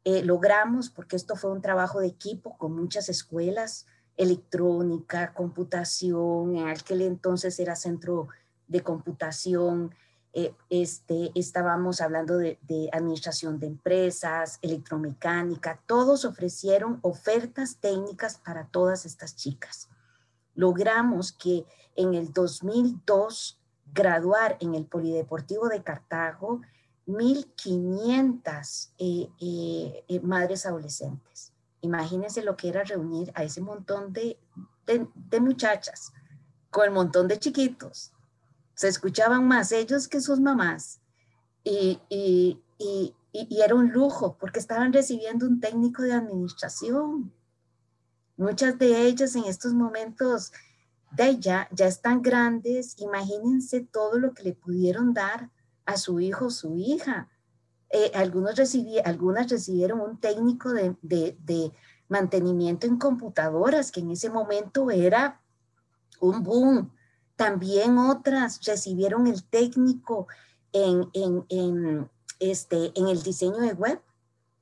eh, 0.05 0.23
logramos, 0.23 0.91
porque 0.91 1.17
esto 1.17 1.37
fue 1.37 1.51
un 1.51 1.61
trabajo 1.61 2.01
de 2.01 2.07
equipo 2.07 2.57
con 2.57 2.75
muchas 2.75 3.09
escuelas, 3.09 3.87
electrónica, 4.17 5.33
computación, 5.35 6.57
en 6.57 6.69
aquel 6.69 7.03
entonces 7.03 7.59
era 7.59 7.75
centro 7.75 8.29
de 8.69 8.83
computación, 8.83 9.95
eh, 10.33 10.55
este, 10.69 11.33
estábamos 11.35 12.01
hablando 12.01 12.37
de, 12.37 12.59
de, 12.63 12.89
administración 12.93 13.59
de 13.59 13.67
empresas, 13.67 14.59
electromecánica, 14.63 15.81
todos 15.87 16.25
ofrecieron 16.25 17.01
ofertas 17.03 17.79
técnicas 17.81 18.39
para 18.39 18.69
todas 18.69 19.07
estas 19.07 19.35
chicas. 19.35 19.89
Logramos 20.55 21.33
que 21.33 21.65
en 21.97 22.15
el 22.15 22.33
2002 22.33 23.61
graduar 23.93 24.57
en 24.61 24.75
el 24.75 24.87
Polideportivo 24.87 25.69
de 25.69 25.83
Cartago 25.83 26.61
1.500 27.07 28.91
eh, 28.99 29.29
eh, 29.41 30.05
eh, 30.09 30.21
madres 30.21 30.67
adolescentes. 30.67 31.53
Imagínense 31.81 32.43
lo 32.43 32.57
que 32.57 32.69
era 32.69 32.85
reunir 32.85 33.33
a 33.35 33.43
ese 33.43 33.61
montón 33.61 34.13
de, 34.13 34.39
de, 34.87 35.41
muchachas 35.41 36.13
con 36.71 36.85
el 36.85 36.91
montón 36.91 37.27
de 37.27 37.39
chiquitos. 37.39 38.13
Se 38.75 38.89
escuchaban 38.89 39.47
más 39.47 39.73
ellos 39.73 40.09
que 40.09 40.21
sus 40.21 40.41
mamás. 40.41 41.01
Y, 41.65 42.01
y, 42.09 42.63
y, 42.79 43.15
y, 43.33 43.61
era 43.61 43.75
un 43.75 43.93
lujo 43.93 44.37
porque 44.39 44.59
estaban 44.59 44.93
recibiendo 44.93 45.47
un 45.47 45.61
técnico 45.61 46.03
de 46.03 46.13
administración. 46.13 47.33
Muchas 48.41 48.79
de 48.79 49.03
ellas 49.03 49.37
en 49.37 49.45
estos 49.45 49.75
momentos 49.75 50.51
de 51.11 51.39
ya, 51.39 51.69
ya 51.73 51.87
están 51.87 52.23
grandes. 52.23 52.99
Imagínense 52.99 53.83
todo 53.83 54.19
lo 54.19 54.33
que 54.33 54.45
le 54.45 54.55
pudieron 54.55 55.13
dar 55.13 55.51
a 55.85 55.99
su 55.99 56.21
hijo 56.21 56.47
o 56.47 56.51
su 56.51 56.79
hija. 56.79 57.29
Eh, 57.91 58.11
algunos 58.15 58.57
recibí, 58.57 58.99
algunas 58.99 59.51
recibieron 59.51 60.01
un 60.01 60.19
técnico 60.19 60.73
de, 60.73 60.97
de, 61.03 61.73
mantenimiento 62.09 62.87
en 62.87 62.97
computadoras, 62.97 63.93
que 63.93 64.01
en 64.01 64.11
ese 64.13 64.31
momento 64.31 64.91
era 64.91 65.43
un 66.19 66.43
boom. 66.43 66.95
También 67.37 67.99
otras 67.99 68.65
recibieron 68.65 69.27
el 69.27 69.45
técnico 69.45 70.29
en, 70.73 71.11
en, 71.13 71.45
en, 71.51 72.11
este, 72.39 72.91
en 72.99 73.09
el 73.09 73.23
diseño 73.23 73.59
de 73.59 73.75
web, 73.75 74.01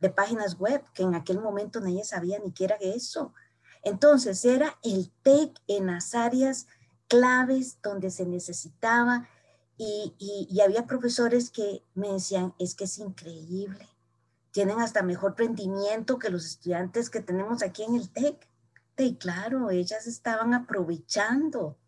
de 0.01 0.11
páginas 0.11 0.59
web, 0.59 0.83
que 0.95 1.05
en 1.05 1.15
aquel 1.15 1.41
momento 1.41 1.79
nadie 1.79 2.03
sabía 2.03 2.41
ni 2.41 2.51
qué 2.51 2.65
era 2.65 2.77
eso. 2.81 3.33
Entonces 3.83 4.45
era 4.45 4.79
el 4.83 5.11
TEC 5.23 5.59
en 5.67 5.87
las 5.87 6.15
áreas 6.15 6.67
claves 7.09 7.79
donde 7.83 8.11
se 8.11 8.27
necesitaba 8.27 9.29
y, 9.77 10.61
había 10.61 10.87
profesores 10.87 11.51
que 11.51 11.85
me 11.95 12.13
decían, 12.13 12.53
es 12.59 12.75
que 12.75 12.85
es 12.85 12.99
increíble, 12.99 13.89
tienen 14.51 14.81
hasta 14.81 15.03
mejor 15.03 15.37
rendimiento 15.39 16.19
que 16.19 16.31
los 16.31 16.45
estudiantes 16.45 17.11
que 17.11 17.21
tenemos 17.21 17.63
aquí 17.63 17.85
en 17.85 17.95
el 17.95 18.11
TEC. 18.11 18.49
Y 18.97 19.15
claro, 19.15 19.71
ellas 19.71 20.09
estaban 20.09 20.53
aprovechando 20.55 21.79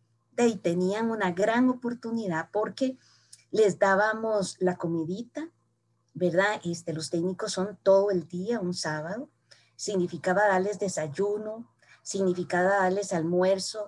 y 0.46 0.56
tenían 0.56 1.10
una 1.10 1.32
gran 1.32 1.68
oportunidad 1.68 2.48
porque 2.52 2.98
les 3.50 3.78
dábamos 3.78 4.56
la 4.60 4.76
comidita, 4.76 5.48
¿verdad? 6.14 6.60
Este, 6.64 6.92
los 6.92 7.10
técnicos 7.10 7.52
son 7.52 7.78
todo 7.82 8.10
el 8.10 8.28
día, 8.28 8.60
un 8.60 8.74
sábado. 8.74 9.28
Significaba 9.76 10.46
darles 10.46 10.78
desayuno, 10.78 11.68
significaba 12.02 12.70
darles 12.70 13.12
almuerzo, 13.12 13.86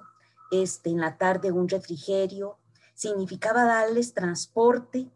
este, 0.51 0.90
en 0.90 1.01
la 1.01 1.16
tarde 1.18 1.53
un 1.53 1.68
refrigerio, 1.68 2.59
significaba 2.94 3.64
darles 3.64 4.14
transporte. 4.14 5.11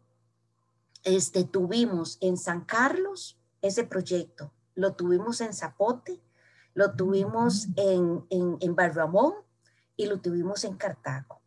Este, 1.03 1.43
tuvimos 1.43 2.17
en 2.21 2.37
San 2.37 2.65
Carlos 2.65 3.39
ese 3.61 3.83
proyecto, 3.83 4.51
lo 4.75 4.93
tuvimos 4.93 5.41
en 5.41 5.53
Zapote, 5.53 6.21
lo 6.73 6.95
tuvimos 6.95 7.67
en, 7.75 8.25
en, 8.29 8.57
en 8.59 8.75
Barramón 8.75 9.33
y 9.95 10.05
lo 10.05 10.19
tuvimos 10.19 10.63
en 10.63 10.75
Cartago. 10.75 11.41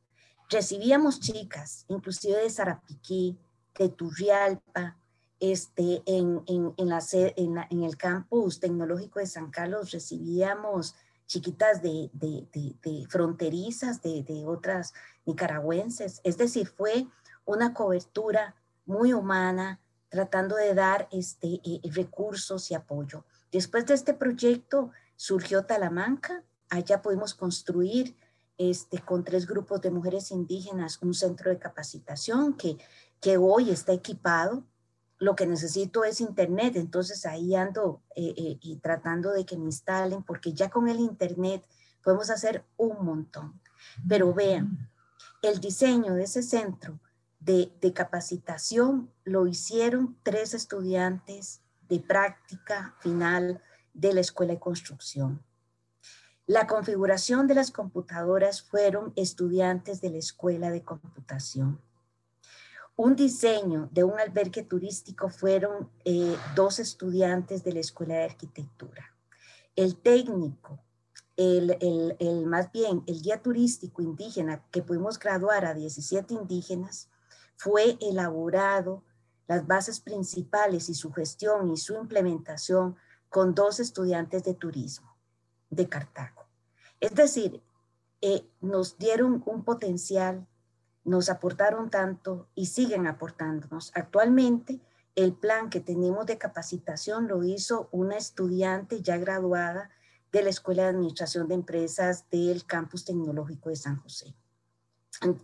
Recibíamos 0.49 1.21
chicas, 1.21 1.85
inclusive 1.89 2.37
de 2.37 2.51
Zarapiquí, 2.51 3.39
de 3.79 3.89
Turrialpa, 3.91 4.97
este, 5.39 6.03
en, 6.07 6.43
en, 6.47 6.75
en, 6.77 6.89
la, 6.89 7.01
en, 7.13 7.59
en, 7.71 7.83
el 7.85 7.97
campus 7.97 8.61
tecnológico 8.61 9.21
de 9.21 9.27
San 9.27 9.51
Carlos 9.51 9.91
recibíamos 9.91 10.95
chiquitas 11.31 11.81
de, 11.81 12.11
de, 12.12 12.45
de, 12.83 13.07
fronterizas, 13.09 14.03
de, 14.03 14.45
otras 14.49 14.93
nicaragüenses. 15.25 16.21
Es 16.25 16.37
decir, 16.37 16.66
fue 16.66 17.07
una 17.45 17.73
cobertura 17.73 18.57
muy 18.85 19.12
humana, 19.12 19.79
tratando 20.09 20.57
de 20.57 20.75
dar 20.75 21.09
este, 21.12 21.61
eh, 21.64 21.81
recursos 21.93 22.73
y 22.73 22.75
apoyo. 22.75 23.25
Después 23.53 23.87
de 23.87 23.95
este 23.95 24.12
proyecto 24.12 24.90
surgió 25.14 25.64
Talamanca, 25.64 26.43
allá 26.69 27.01
pudimos 27.01 27.35
construir 27.35 28.16
este, 28.59 28.99
con 28.99 29.23
tres 29.23 29.47
grupos 29.47 29.81
de 29.83 29.93
mujeres 29.93 30.33
indígenas 30.33 30.99
un 31.01 31.14
centro 31.14 31.51
de 31.51 31.61
capacitación 31.61 32.55
que, 32.55 32.77
que 33.21 33.37
hoy 33.37 33.71
está 33.71 33.93
equipado 33.93 34.64
lo 35.21 35.37
que 35.37 35.47
necesito 35.47 36.03
es 36.03 36.23
internet, 36.23 36.77
entonces 36.77 37.27
ahí 37.27 37.55
ando 37.55 38.03
eh, 38.17 38.35
eh, 38.37 38.59
y 38.63 38.77
tratando 38.77 39.31
de 39.33 39.45
que 39.45 39.59
me 39.59 39.67
instalen, 39.67 40.23
porque 40.23 40.55
ya 40.55 40.71
con 40.71 40.89
el 40.89 40.99
internet 40.99 41.63
podemos 42.03 42.31
hacer 42.31 42.65
un 42.79 43.05
montón. 43.05 43.61
Pero 44.09 44.33
vean, 44.33 44.91
el 45.43 45.61
diseño 45.61 46.15
de 46.15 46.25
ese 46.25 46.43
centro 46.43 46.99
de, 47.39 47.71
de 47.83 47.93
capacitación 47.93 49.13
lo 49.25 49.47
hicieron 49.47 50.17
tres 50.23 50.55
estudiantes 50.55 51.61
de 51.87 52.01
práctica 52.01 52.97
final 53.01 53.63
de 53.93 54.15
la 54.15 54.21
Escuela 54.21 54.55
de 54.55 54.61
Construcción. 54.61 55.45
La 56.47 56.67
configuración 56.67 57.47
de 57.47 57.57
las 57.57 57.71
computadoras 57.71 58.63
fueron 58.63 59.13
estudiantes 59.17 60.01
de 60.01 60.11
la 60.11 60.19
Escuela 60.19 60.71
de 60.71 60.83
Computación 60.83 61.79
un 63.01 63.17
diseño 63.17 63.89
de 63.93 64.05
un 64.05 64.21
albergue 64.21 64.63
turístico 64.63 65.31
fueron 65.31 65.91
eh, 66.05 66.37
dos 66.55 66.79
estudiantes 66.79 67.65
de 67.65 67.73
la 67.73 67.81
Escuela 67.81 68.17
de 68.17 68.25
Arquitectura. 68.25 69.17
El 69.75 69.97
técnico, 69.97 70.85
el, 71.35 71.79
el, 72.19 72.45
más 72.47 72.71
bien 72.71 73.03
el 73.07 73.23
guía 73.23 73.41
turístico 73.41 74.03
indígena 74.03 74.67
que 74.71 74.83
pudimos 74.83 75.19
graduar 75.19 75.65
a 75.65 75.73
17 75.73 76.35
indígenas, 76.35 77.09
fue 77.57 77.97
elaborado 78.03 79.03
las 79.49 79.67
bases 79.67 80.01
principales 80.01 80.91
y 80.91 80.95
su 80.95 81.11
gestión 81.11 81.71
y 81.71 81.79
su 81.79 81.95
implementación 81.95 82.97
con 83.31 83.55
dos 83.55 83.81
estudiantes 83.81 84.45
de 84.45 84.53
turismo 84.53 85.17
de 85.71 85.89
Cartago. 85.89 86.45
Es 87.01 87.15
decir, 87.15 87.63
eh, 88.21 88.47
nos 88.61 88.99
dieron 88.99 89.43
un 89.47 89.65
potencial 89.65 90.47
nos 91.05 91.31
aportaron 91.31 91.91
tanto 91.91 92.49
y 92.55 92.67
siguen 92.67 93.07
aportándonos. 93.07 93.93
Actualmente, 93.95 94.81
el 95.15 95.35
plan 95.35 95.71
que 95.71 95.81
tenemos 95.81 96.27
de 96.27 96.39
capacitación 96.39 97.29
lo 97.29 97.43
hizo 97.45 97.89
una 97.93 98.17
estudiante 98.17 99.03
ya 99.03 99.17
graduada 99.19 99.91
de 100.33 100.43
la 100.43 100.51
Escuela 100.51 100.85
de 100.85 100.91
Administración 100.91 101.49
de 101.49 101.55
Empresas 101.55 102.25
del 102.31 102.65
Campus 102.65 103.05
Tecnológico 103.05 103.71
de 103.71 103.77
San 103.77 103.97
José. 104.01 104.35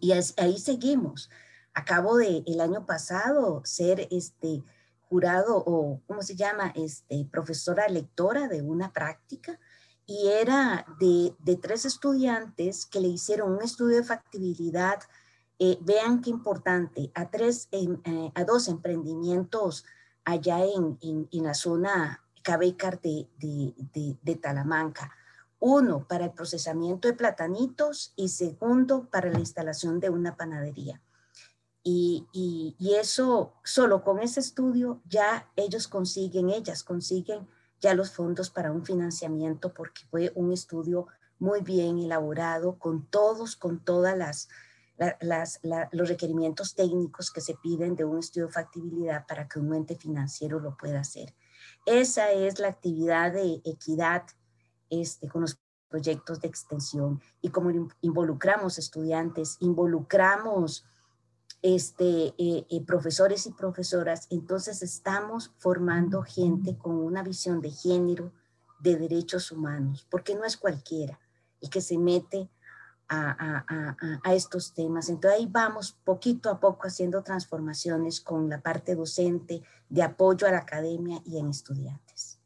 Y 0.00 0.12
ahí 0.12 0.58
seguimos. 0.58 1.30
Acabo 1.74 2.16
de 2.16 2.42
el 2.46 2.60
año 2.60 2.86
pasado 2.86 3.62
ser 3.64 4.08
este 4.10 4.62
jurado 5.08 5.56
o, 5.58 6.00
¿cómo 6.06 6.22
se 6.22 6.36
llama? 6.36 6.72
Este, 6.74 7.28
profesora 7.30 7.88
lectora 7.88 8.48
de 8.48 8.62
una 8.62 8.92
práctica 8.92 9.58
y 10.06 10.28
era 10.28 10.86
de, 11.00 11.34
de 11.40 11.56
tres 11.56 11.84
estudiantes 11.84 12.86
que 12.86 13.00
le 13.00 13.08
hicieron 13.08 13.52
un 13.52 13.62
estudio 13.62 13.96
de 13.96 14.04
factibilidad 14.04 15.00
eh, 15.58 15.78
vean 15.80 16.20
qué 16.20 16.30
importante, 16.30 17.10
a, 17.14 17.30
tres, 17.30 17.68
eh, 17.72 17.88
a 18.34 18.44
dos 18.44 18.68
emprendimientos 18.68 19.84
allá 20.24 20.64
en, 20.64 20.98
en, 21.00 21.42
la 21.42 21.54
zona 21.54 22.22
Cabecar 22.42 23.00
de, 23.00 23.26
de, 23.38 24.16
de, 24.22 24.36
Talamanca. 24.36 25.12
Uno 25.58 26.06
para 26.06 26.26
el 26.26 26.32
procesamiento 26.32 27.08
de 27.08 27.14
platanitos 27.14 28.12
y 28.16 28.28
segundo 28.28 29.08
para 29.10 29.30
la 29.30 29.38
instalación 29.38 29.98
de 29.98 30.10
una 30.10 30.36
panadería. 30.36 31.00
Y, 31.82 32.26
y, 32.32 32.76
y, 32.78 32.96
eso, 32.96 33.54
solo 33.64 34.04
con 34.04 34.18
ese 34.18 34.40
estudio, 34.40 35.00
ya 35.08 35.48
ellos 35.56 35.88
consiguen, 35.88 36.50
ellas 36.50 36.84
consiguen 36.84 37.48
ya 37.80 37.94
los 37.94 38.10
fondos 38.10 38.50
para 38.50 38.72
un 38.72 38.84
financiamiento 38.84 39.72
porque 39.72 40.02
fue 40.10 40.32
un 40.34 40.52
estudio 40.52 41.06
muy 41.38 41.60
bien 41.60 41.98
elaborado 41.98 42.78
con 42.78 43.06
todos, 43.06 43.56
con 43.56 43.78
todas 43.78 44.16
las, 44.16 44.48
los 45.92 46.08
requerimientos 46.08 46.74
técnicos 46.74 47.30
que 47.30 47.40
se 47.40 47.54
piden 47.54 47.96
de 47.96 48.04
un 48.04 48.18
estudio 48.18 48.46
de 48.46 48.52
factibilidad 48.52 49.26
para 49.26 49.46
que 49.46 49.58
un 49.58 49.74
ente 49.74 49.96
financiero 49.96 50.58
lo 50.58 50.76
pueda 50.76 51.00
hacer. 51.00 51.34
Esa 51.84 52.32
es 52.32 52.58
la 52.58 52.68
actividad 52.68 53.32
de 53.32 53.60
equidad 53.64 54.24
este, 54.90 55.28
con 55.28 55.42
los 55.42 55.58
proyectos 55.88 56.40
de 56.40 56.48
extensión 56.48 57.20
y 57.40 57.50
como 57.50 57.70
involucramos 58.00 58.78
estudiantes, 58.78 59.56
involucramos 59.60 60.84
este, 61.62 62.34
eh, 62.38 62.66
eh, 62.68 62.84
profesores 62.84 63.46
y 63.46 63.52
profesoras, 63.52 64.26
entonces 64.30 64.82
estamos 64.82 65.52
formando 65.58 66.22
gente 66.22 66.76
con 66.76 66.96
una 66.96 67.22
visión 67.22 67.60
de 67.60 67.70
género, 67.70 68.32
de 68.78 68.96
derechos 68.96 69.50
humanos, 69.50 70.06
porque 70.10 70.34
no 70.34 70.44
es 70.44 70.56
cualquiera 70.56 71.18
el 71.60 71.70
que 71.70 71.80
se 71.80 71.98
mete 71.98 72.50
a, 73.08 74.34
estos 74.34 74.72
temas. 74.72 75.08
Entonces 75.08 75.40
ahí 75.40 75.48
vamos 75.50 75.96
poquito 76.04 76.50
a 76.50 76.58
poco 76.58 76.86
haciendo 76.86 77.22
transformaciones 77.22 78.20
con 78.20 78.48
la 78.48 78.60
parte 78.60 78.94
docente, 78.94 79.62
de 79.88 80.02
apoyo 80.02 80.46
a 80.46 80.50
la 80.50 80.58
academia 80.58 81.20
y 81.24 81.38
en 81.38 81.48
estudiantes. 81.48 82.40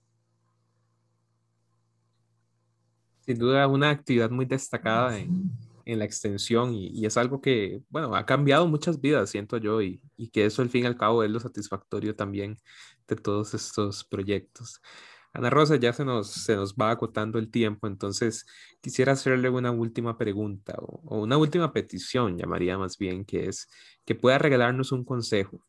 Sin 3.21 3.39
duda 3.39 3.67
una 3.67 3.91
actividad 3.91 4.31
muy 4.31 4.45
destacada 4.45 5.19
en, 5.19 5.51
en 5.85 5.99
la 5.99 6.05
extensión 6.05 6.75
y, 6.75 7.05
es 7.05 7.17
algo 7.17 7.41
que, 7.41 7.83
bueno, 7.89 8.15
ha 8.15 8.27
cambiado 8.27 8.67
muchas 8.67 9.01
vidas, 9.01 9.31
siento 9.31 9.57
yo, 9.57 9.83
y, 9.83 10.01
y 10.17 10.29
que 10.29 10.47
eso 10.47 10.63
al 10.63 10.71
fin 10.71 10.85
y 10.85 10.87
al 10.87 10.97
cabo 10.97 11.23
es 11.25 11.31
lo 11.31 11.41
satisfactorio 11.41 12.15
también 12.15 12.59
de 13.09 13.17
todos 13.17 13.55
estos 13.55 14.05
proyectos. 14.05 14.81
Ana 15.33 15.49
Rosa, 15.49 15.77
ya 15.77 15.93
se 15.93 16.05
nos, 16.05 16.29
se 16.29 16.57
nos 16.57 16.75
va 16.75 16.91
acotando 16.91 17.39
el 17.39 17.51
tiempo, 17.51 17.87
entonces 17.87 18.47
quisiera 18.81 19.13
hacerle 19.13 19.49
una 19.49 19.71
última 19.71 20.19
pregunta 20.19 20.75
o, 20.81 21.21
una 21.21 21.37
última 21.37 21.73
petición, 21.73 22.37
llamaría 22.37 22.77
más 22.77 22.99
bien, 22.99 23.25
que 23.25 23.49
es 23.49 23.69
que 24.05 24.17
pueda 24.17 24.39
regalarnos 24.39 24.91
un 24.91 25.05
consejo 25.05 25.61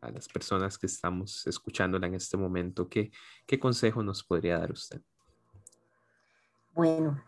a, 0.00 0.10
las 0.10 0.28
personas 0.28 0.78
que 0.78 0.86
estamos 0.86 1.46
escuchándola 1.46 2.06
en 2.06 2.14
este 2.14 2.38
momento, 2.38 2.88
¿qué, 2.88 3.10
¿qué 3.46 3.58
consejo 3.58 4.02
nos 4.02 4.24
podría 4.24 4.58
dar 4.58 4.72
usted? 4.72 5.00
Bueno, 6.74 7.22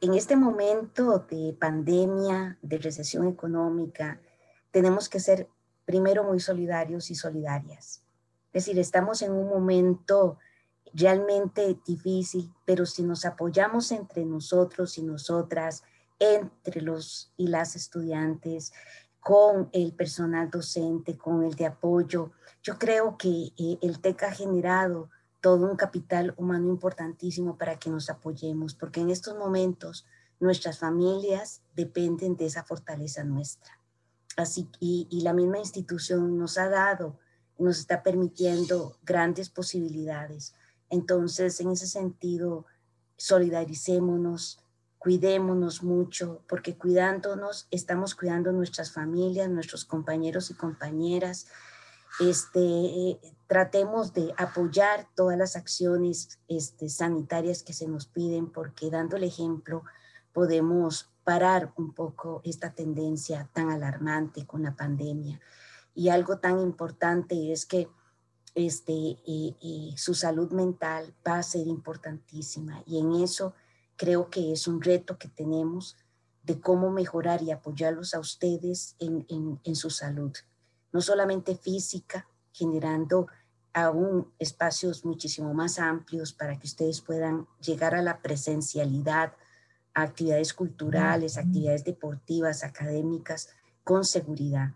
en 0.00 0.14
este 0.14 0.34
momento 0.34 1.24
de 1.30 1.56
pandemia, 1.58 2.58
de 2.62 2.78
recesión 2.78 3.28
económica, 3.28 4.20
tenemos 4.72 5.08
que 5.08 5.20
ser 5.20 5.48
primero 5.84 6.24
muy 6.24 6.40
solidarios 6.40 7.12
y 7.12 7.14
solidarias. 7.14 8.02
Es 8.52 8.66
decir, 8.66 8.80
estamos 8.80 9.22
en 9.22 9.32
un 9.32 9.48
momento 9.48 10.38
realmente 10.94 11.78
difícil, 11.86 12.52
pero 12.64 12.86
si 12.86 13.02
nos 13.02 13.24
apoyamos 13.24 13.92
entre 13.92 14.24
nosotros 14.24 14.98
y 14.98 15.02
nosotras, 15.02 15.82
entre 16.18 16.80
los 16.82 17.32
y 17.36 17.48
las 17.48 17.76
estudiantes, 17.76 18.72
con 19.20 19.68
el 19.72 19.92
personal 19.92 20.50
docente, 20.50 21.16
con 21.16 21.44
el 21.44 21.54
de 21.54 21.66
apoyo, 21.66 22.32
yo 22.62 22.78
creo 22.78 23.16
que 23.16 23.52
eh, 23.56 23.78
el 23.80 24.00
TEC 24.00 24.24
ha 24.24 24.32
generado 24.32 25.10
todo 25.40 25.68
un 25.68 25.76
capital 25.76 26.34
humano 26.36 26.68
importantísimo 26.68 27.56
para 27.56 27.78
que 27.78 27.90
nos 27.90 28.10
apoyemos, 28.10 28.74
porque 28.74 29.00
en 29.00 29.10
estos 29.10 29.36
momentos 29.36 30.06
nuestras 30.40 30.78
familias 30.78 31.62
dependen 31.74 32.36
de 32.36 32.46
esa 32.46 32.64
fortaleza 32.64 33.22
nuestra. 33.22 33.78
Así 34.36 34.68
y, 34.80 35.06
y 35.10 35.20
la 35.20 35.32
misma 35.32 35.58
institución 35.58 36.36
nos 36.36 36.58
ha 36.58 36.68
dado, 36.68 37.18
nos 37.58 37.78
está 37.78 38.02
permitiendo 38.02 38.96
grandes 39.04 39.50
posibilidades. 39.50 40.54
Entonces, 40.92 41.58
en 41.60 41.70
ese 41.70 41.86
sentido, 41.86 42.66
solidaricémonos, 43.16 44.60
cuidémonos 44.98 45.82
mucho, 45.82 46.42
porque 46.46 46.76
cuidándonos 46.76 47.66
estamos 47.70 48.14
cuidando 48.14 48.52
nuestras 48.52 48.92
familias, 48.92 49.48
nuestros 49.48 49.86
compañeros 49.86 50.50
y 50.50 50.54
compañeras. 50.54 51.46
Este, 52.20 53.18
tratemos 53.46 54.12
de 54.12 54.34
apoyar 54.36 55.08
todas 55.16 55.38
las 55.38 55.56
acciones 55.56 56.38
este, 56.46 56.90
sanitarias 56.90 57.62
que 57.62 57.72
se 57.72 57.88
nos 57.88 58.04
piden, 58.04 58.52
porque 58.52 58.90
dando 58.90 59.16
el 59.16 59.24
ejemplo 59.24 59.84
podemos 60.34 61.10
parar 61.24 61.72
un 61.78 61.94
poco 61.94 62.42
esta 62.44 62.74
tendencia 62.74 63.48
tan 63.54 63.70
alarmante 63.70 64.46
con 64.46 64.62
la 64.62 64.76
pandemia. 64.76 65.40
Y 65.94 66.10
algo 66.10 66.38
tan 66.38 66.60
importante 66.60 67.50
es 67.50 67.64
que 67.64 67.88
este, 68.54 68.92
y, 68.92 69.94
su 69.96 70.14
salud 70.14 70.52
mental 70.52 71.14
va 71.26 71.38
a 71.38 71.42
ser 71.42 71.66
importantísima. 71.66 72.82
Y 72.86 72.98
en 72.98 73.12
eso 73.22 73.54
creo 73.96 74.30
que 74.30 74.52
es 74.52 74.66
un 74.66 74.82
reto 74.82 75.18
que 75.18 75.28
tenemos 75.28 75.96
de 76.42 76.60
cómo 76.60 76.90
mejorar 76.90 77.42
y 77.42 77.50
apoyarlos 77.50 78.14
a 78.14 78.20
ustedes 78.20 78.96
en, 78.98 79.26
en, 79.64 79.76
su 79.76 79.90
salud, 79.90 80.32
no 80.92 81.00
solamente 81.00 81.54
física, 81.56 82.26
generando 82.52 83.28
aún 83.72 84.32
espacios 84.38 85.04
muchísimo 85.04 85.54
más 85.54 85.78
amplios 85.78 86.32
para 86.32 86.58
que 86.58 86.66
ustedes 86.66 87.00
puedan 87.00 87.46
llegar 87.60 87.94
a 87.94 88.02
la 88.02 88.20
presencialidad, 88.20 89.34
a 89.94 90.02
actividades 90.02 90.52
culturales, 90.52 91.38
actividades 91.38 91.84
deportivas, 91.84 92.64
académicas, 92.64 93.50
con 93.84 94.04
seguridad. 94.04 94.72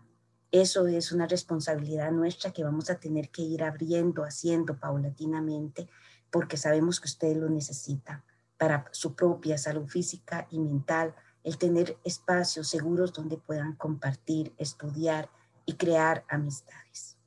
Eso 0.51 0.87
es 0.87 1.11
una 1.11 1.27
responsabilidad 1.27 2.11
nuestra 2.11 2.51
que 2.51 2.63
vamos 2.63 2.89
a 2.89 2.99
tener 2.99 3.29
que 3.29 3.41
ir 3.41 3.63
abriendo, 3.63 4.23
haciendo 4.23 4.77
paulatinamente, 4.77 5.89
porque 6.31 6.57
sabemos 6.57 6.99
que 6.99 7.07
ustedes 7.07 7.37
lo 7.37 7.49
necesitan 7.49 8.23
para 8.57 8.85
su 8.91 9.13
propia 9.13 9.57
salud 9.57 9.87
física 9.87 10.47
y 10.49 10.59
mental, 10.59 11.13
el 11.43 11.57
tener 11.57 11.97
espacios 12.03 12.67
seguros 12.67 13.13
donde 13.13 13.37
puedan 13.37 13.75
compartir, 13.75 14.53
estudiar 14.57 15.29
y 15.65 15.73
crear 15.73 16.25
amistades. 16.27 17.17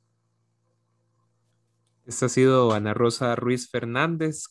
Esta 2.05 2.25
ha 2.25 2.29
sido 2.29 2.73
Ana 2.73 2.93
Rosa 2.93 3.35
Ruiz 3.35 3.69
Fernández, 3.69 4.45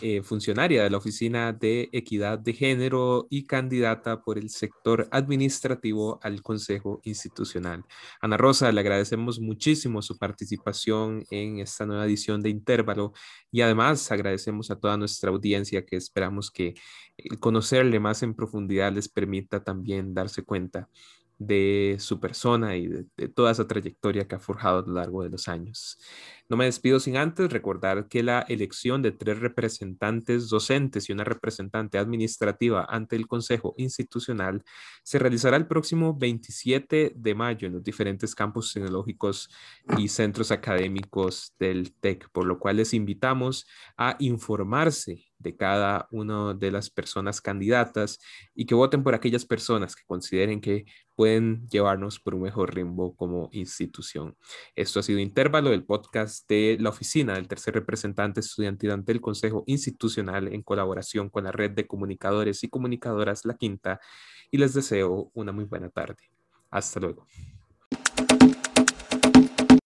eh, 0.00 0.22
funcionaria 0.22 0.82
de 0.82 0.90
la 0.90 0.98
Oficina 0.98 1.52
de 1.52 1.88
Equidad 1.92 2.38
de 2.38 2.52
Género 2.52 3.26
y 3.28 3.46
candidata 3.46 4.22
por 4.22 4.38
el 4.38 4.48
sector 4.48 5.08
administrativo 5.10 6.18
al 6.22 6.42
Consejo 6.42 7.00
Institucional. 7.04 7.84
Ana 8.20 8.36
Rosa, 8.36 8.72
le 8.72 8.80
agradecemos 8.80 9.40
muchísimo 9.40 10.00
su 10.00 10.16
participación 10.16 11.24
en 11.30 11.58
esta 11.58 11.86
nueva 11.86 12.06
edición 12.06 12.40
de 12.40 12.50
Intervalo 12.50 13.12
y 13.52 13.60
además 13.60 14.10
agradecemos 14.10 14.70
a 14.70 14.78
toda 14.78 14.96
nuestra 14.96 15.30
audiencia 15.30 15.84
que 15.84 15.96
esperamos 15.96 16.50
que 16.50 16.74
conocerle 17.40 18.00
más 18.00 18.22
en 18.22 18.34
profundidad 18.34 18.92
les 18.92 19.08
permita 19.08 19.62
también 19.62 20.14
darse 20.14 20.42
cuenta 20.42 20.88
de 21.40 21.96
su 21.98 22.20
persona 22.20 22.76
y 22.76 22.86
de, 22.86 23.28
toda 23.28 23.50
esa 23.50 23.66
trayectoria 23.66 24.28
que 24.28 24.34
ha 24.34 24.38
forjado 24.38 24.80
a 24.80 24.86
lo 24.86 24.92
largo 24.92 25.22
de 25.22 25.30
los 25.30 25.48
años. 25.48 25.98
No 26.50 26.56
me 26.58 26.66
despido 26.66 27.00
sin 27.00 27.16
antes 27.16 27.50
recordar 27.50 28.08
que 28.08 28.22
la 28.22 28.40
elección 28.40 29.00
de 29.00 29.12
tres 29.12 29.38
representantes 29.38 30.50
docentes 30.50 31.08
y 31.08 31.12
una 31.12 31.24
representante 31.24 31.96
administrativa 31.96 32.84
ante 32.90 33.16
el 33.16 33.26
Consejo 33.26 33.74
Institucional 33.78 34.62
se 35.02 35.18
realizará 35.18 35.56
el 35.56 35.66
próximo 35.66 36.14
27 36.14 37.12
de 37.16 37.34
mayo 37.34 37.68
en 37.68 37.74
los 37.74 37.84
diferentes 37.84 38.34
campus 38.34 38.74
tecnológicos 38.74 39.48
y 39.96 40.08
centros 40.08 40.50
académicos 40.50 41.54
del 41.58 41.94
TEC, 41.94 42.28
por 42.32 42.44
lo 42.44 42.58
cual 42.58 42.76
les 42.76 42.92
invitamos 42.92 43.66
a 43.96 44.16
informarse 44.18 45.30
de 45.40 45.56
cada 45.56 46.06
una 46.10 46.54
de 46.54 46.70
las 46.70 46.90
personas 46.90 47.40
candidatas 47.40 48.18
y 48.54 48.66
que 48.66 48.74
voten 48.74 49.02
por 49.02 49.14
aquellas 49.14 49.44
personas 49.46 49.96
que 49.96 50.02
consideren 50.06 50.60
que 50.60 50.84
pueden 51.20 51.68
llevarnos 51.68 52.18
por 52.18 52.34
un 52.34 52.40
mejor 52.40 52.74
ritmo 52.74 53.14
como 53.14 53.50
institución. 53.52 54.38
Esto 54.74 55.00
ha 55.00 55.02
sido 55.02 55.18
Intervalo, 55.18 55.68
del 55.68 55.84
podcast 55.84 56.48
de 56.48 56.78
la 56.80 56.88
oficina 56.88 57.34
del 57.34 57.46
tercer 57.46 57.74
representante 57.74 58.40
estudiantil 58.40 58.90
ante 58.90 59.12
el 59.12 59.20
Consejo 59.20 59.62
Institucional 59.66 60.48
en 60.48 60.62
colaboración 60.62 61.28
con 61.28 61.44
la 61.44 61.52
red 61.52 61.72
de 61.72 61.86
comunicadores 61.86 62.64
y 62.64 62.70
comunicadoras 62.70 63.44
La 63.44 63.58
Quinta 63.58 64.00
y 64.50 64.56
les 64.56 64.72
deseo 64.72 65.30
una 65.34 65.52
muy 65.52 65.64
buena 65.64 65.90
tarde. 65.90 66.30
Hasta 66.70 67.00
luego. 67.00 67.26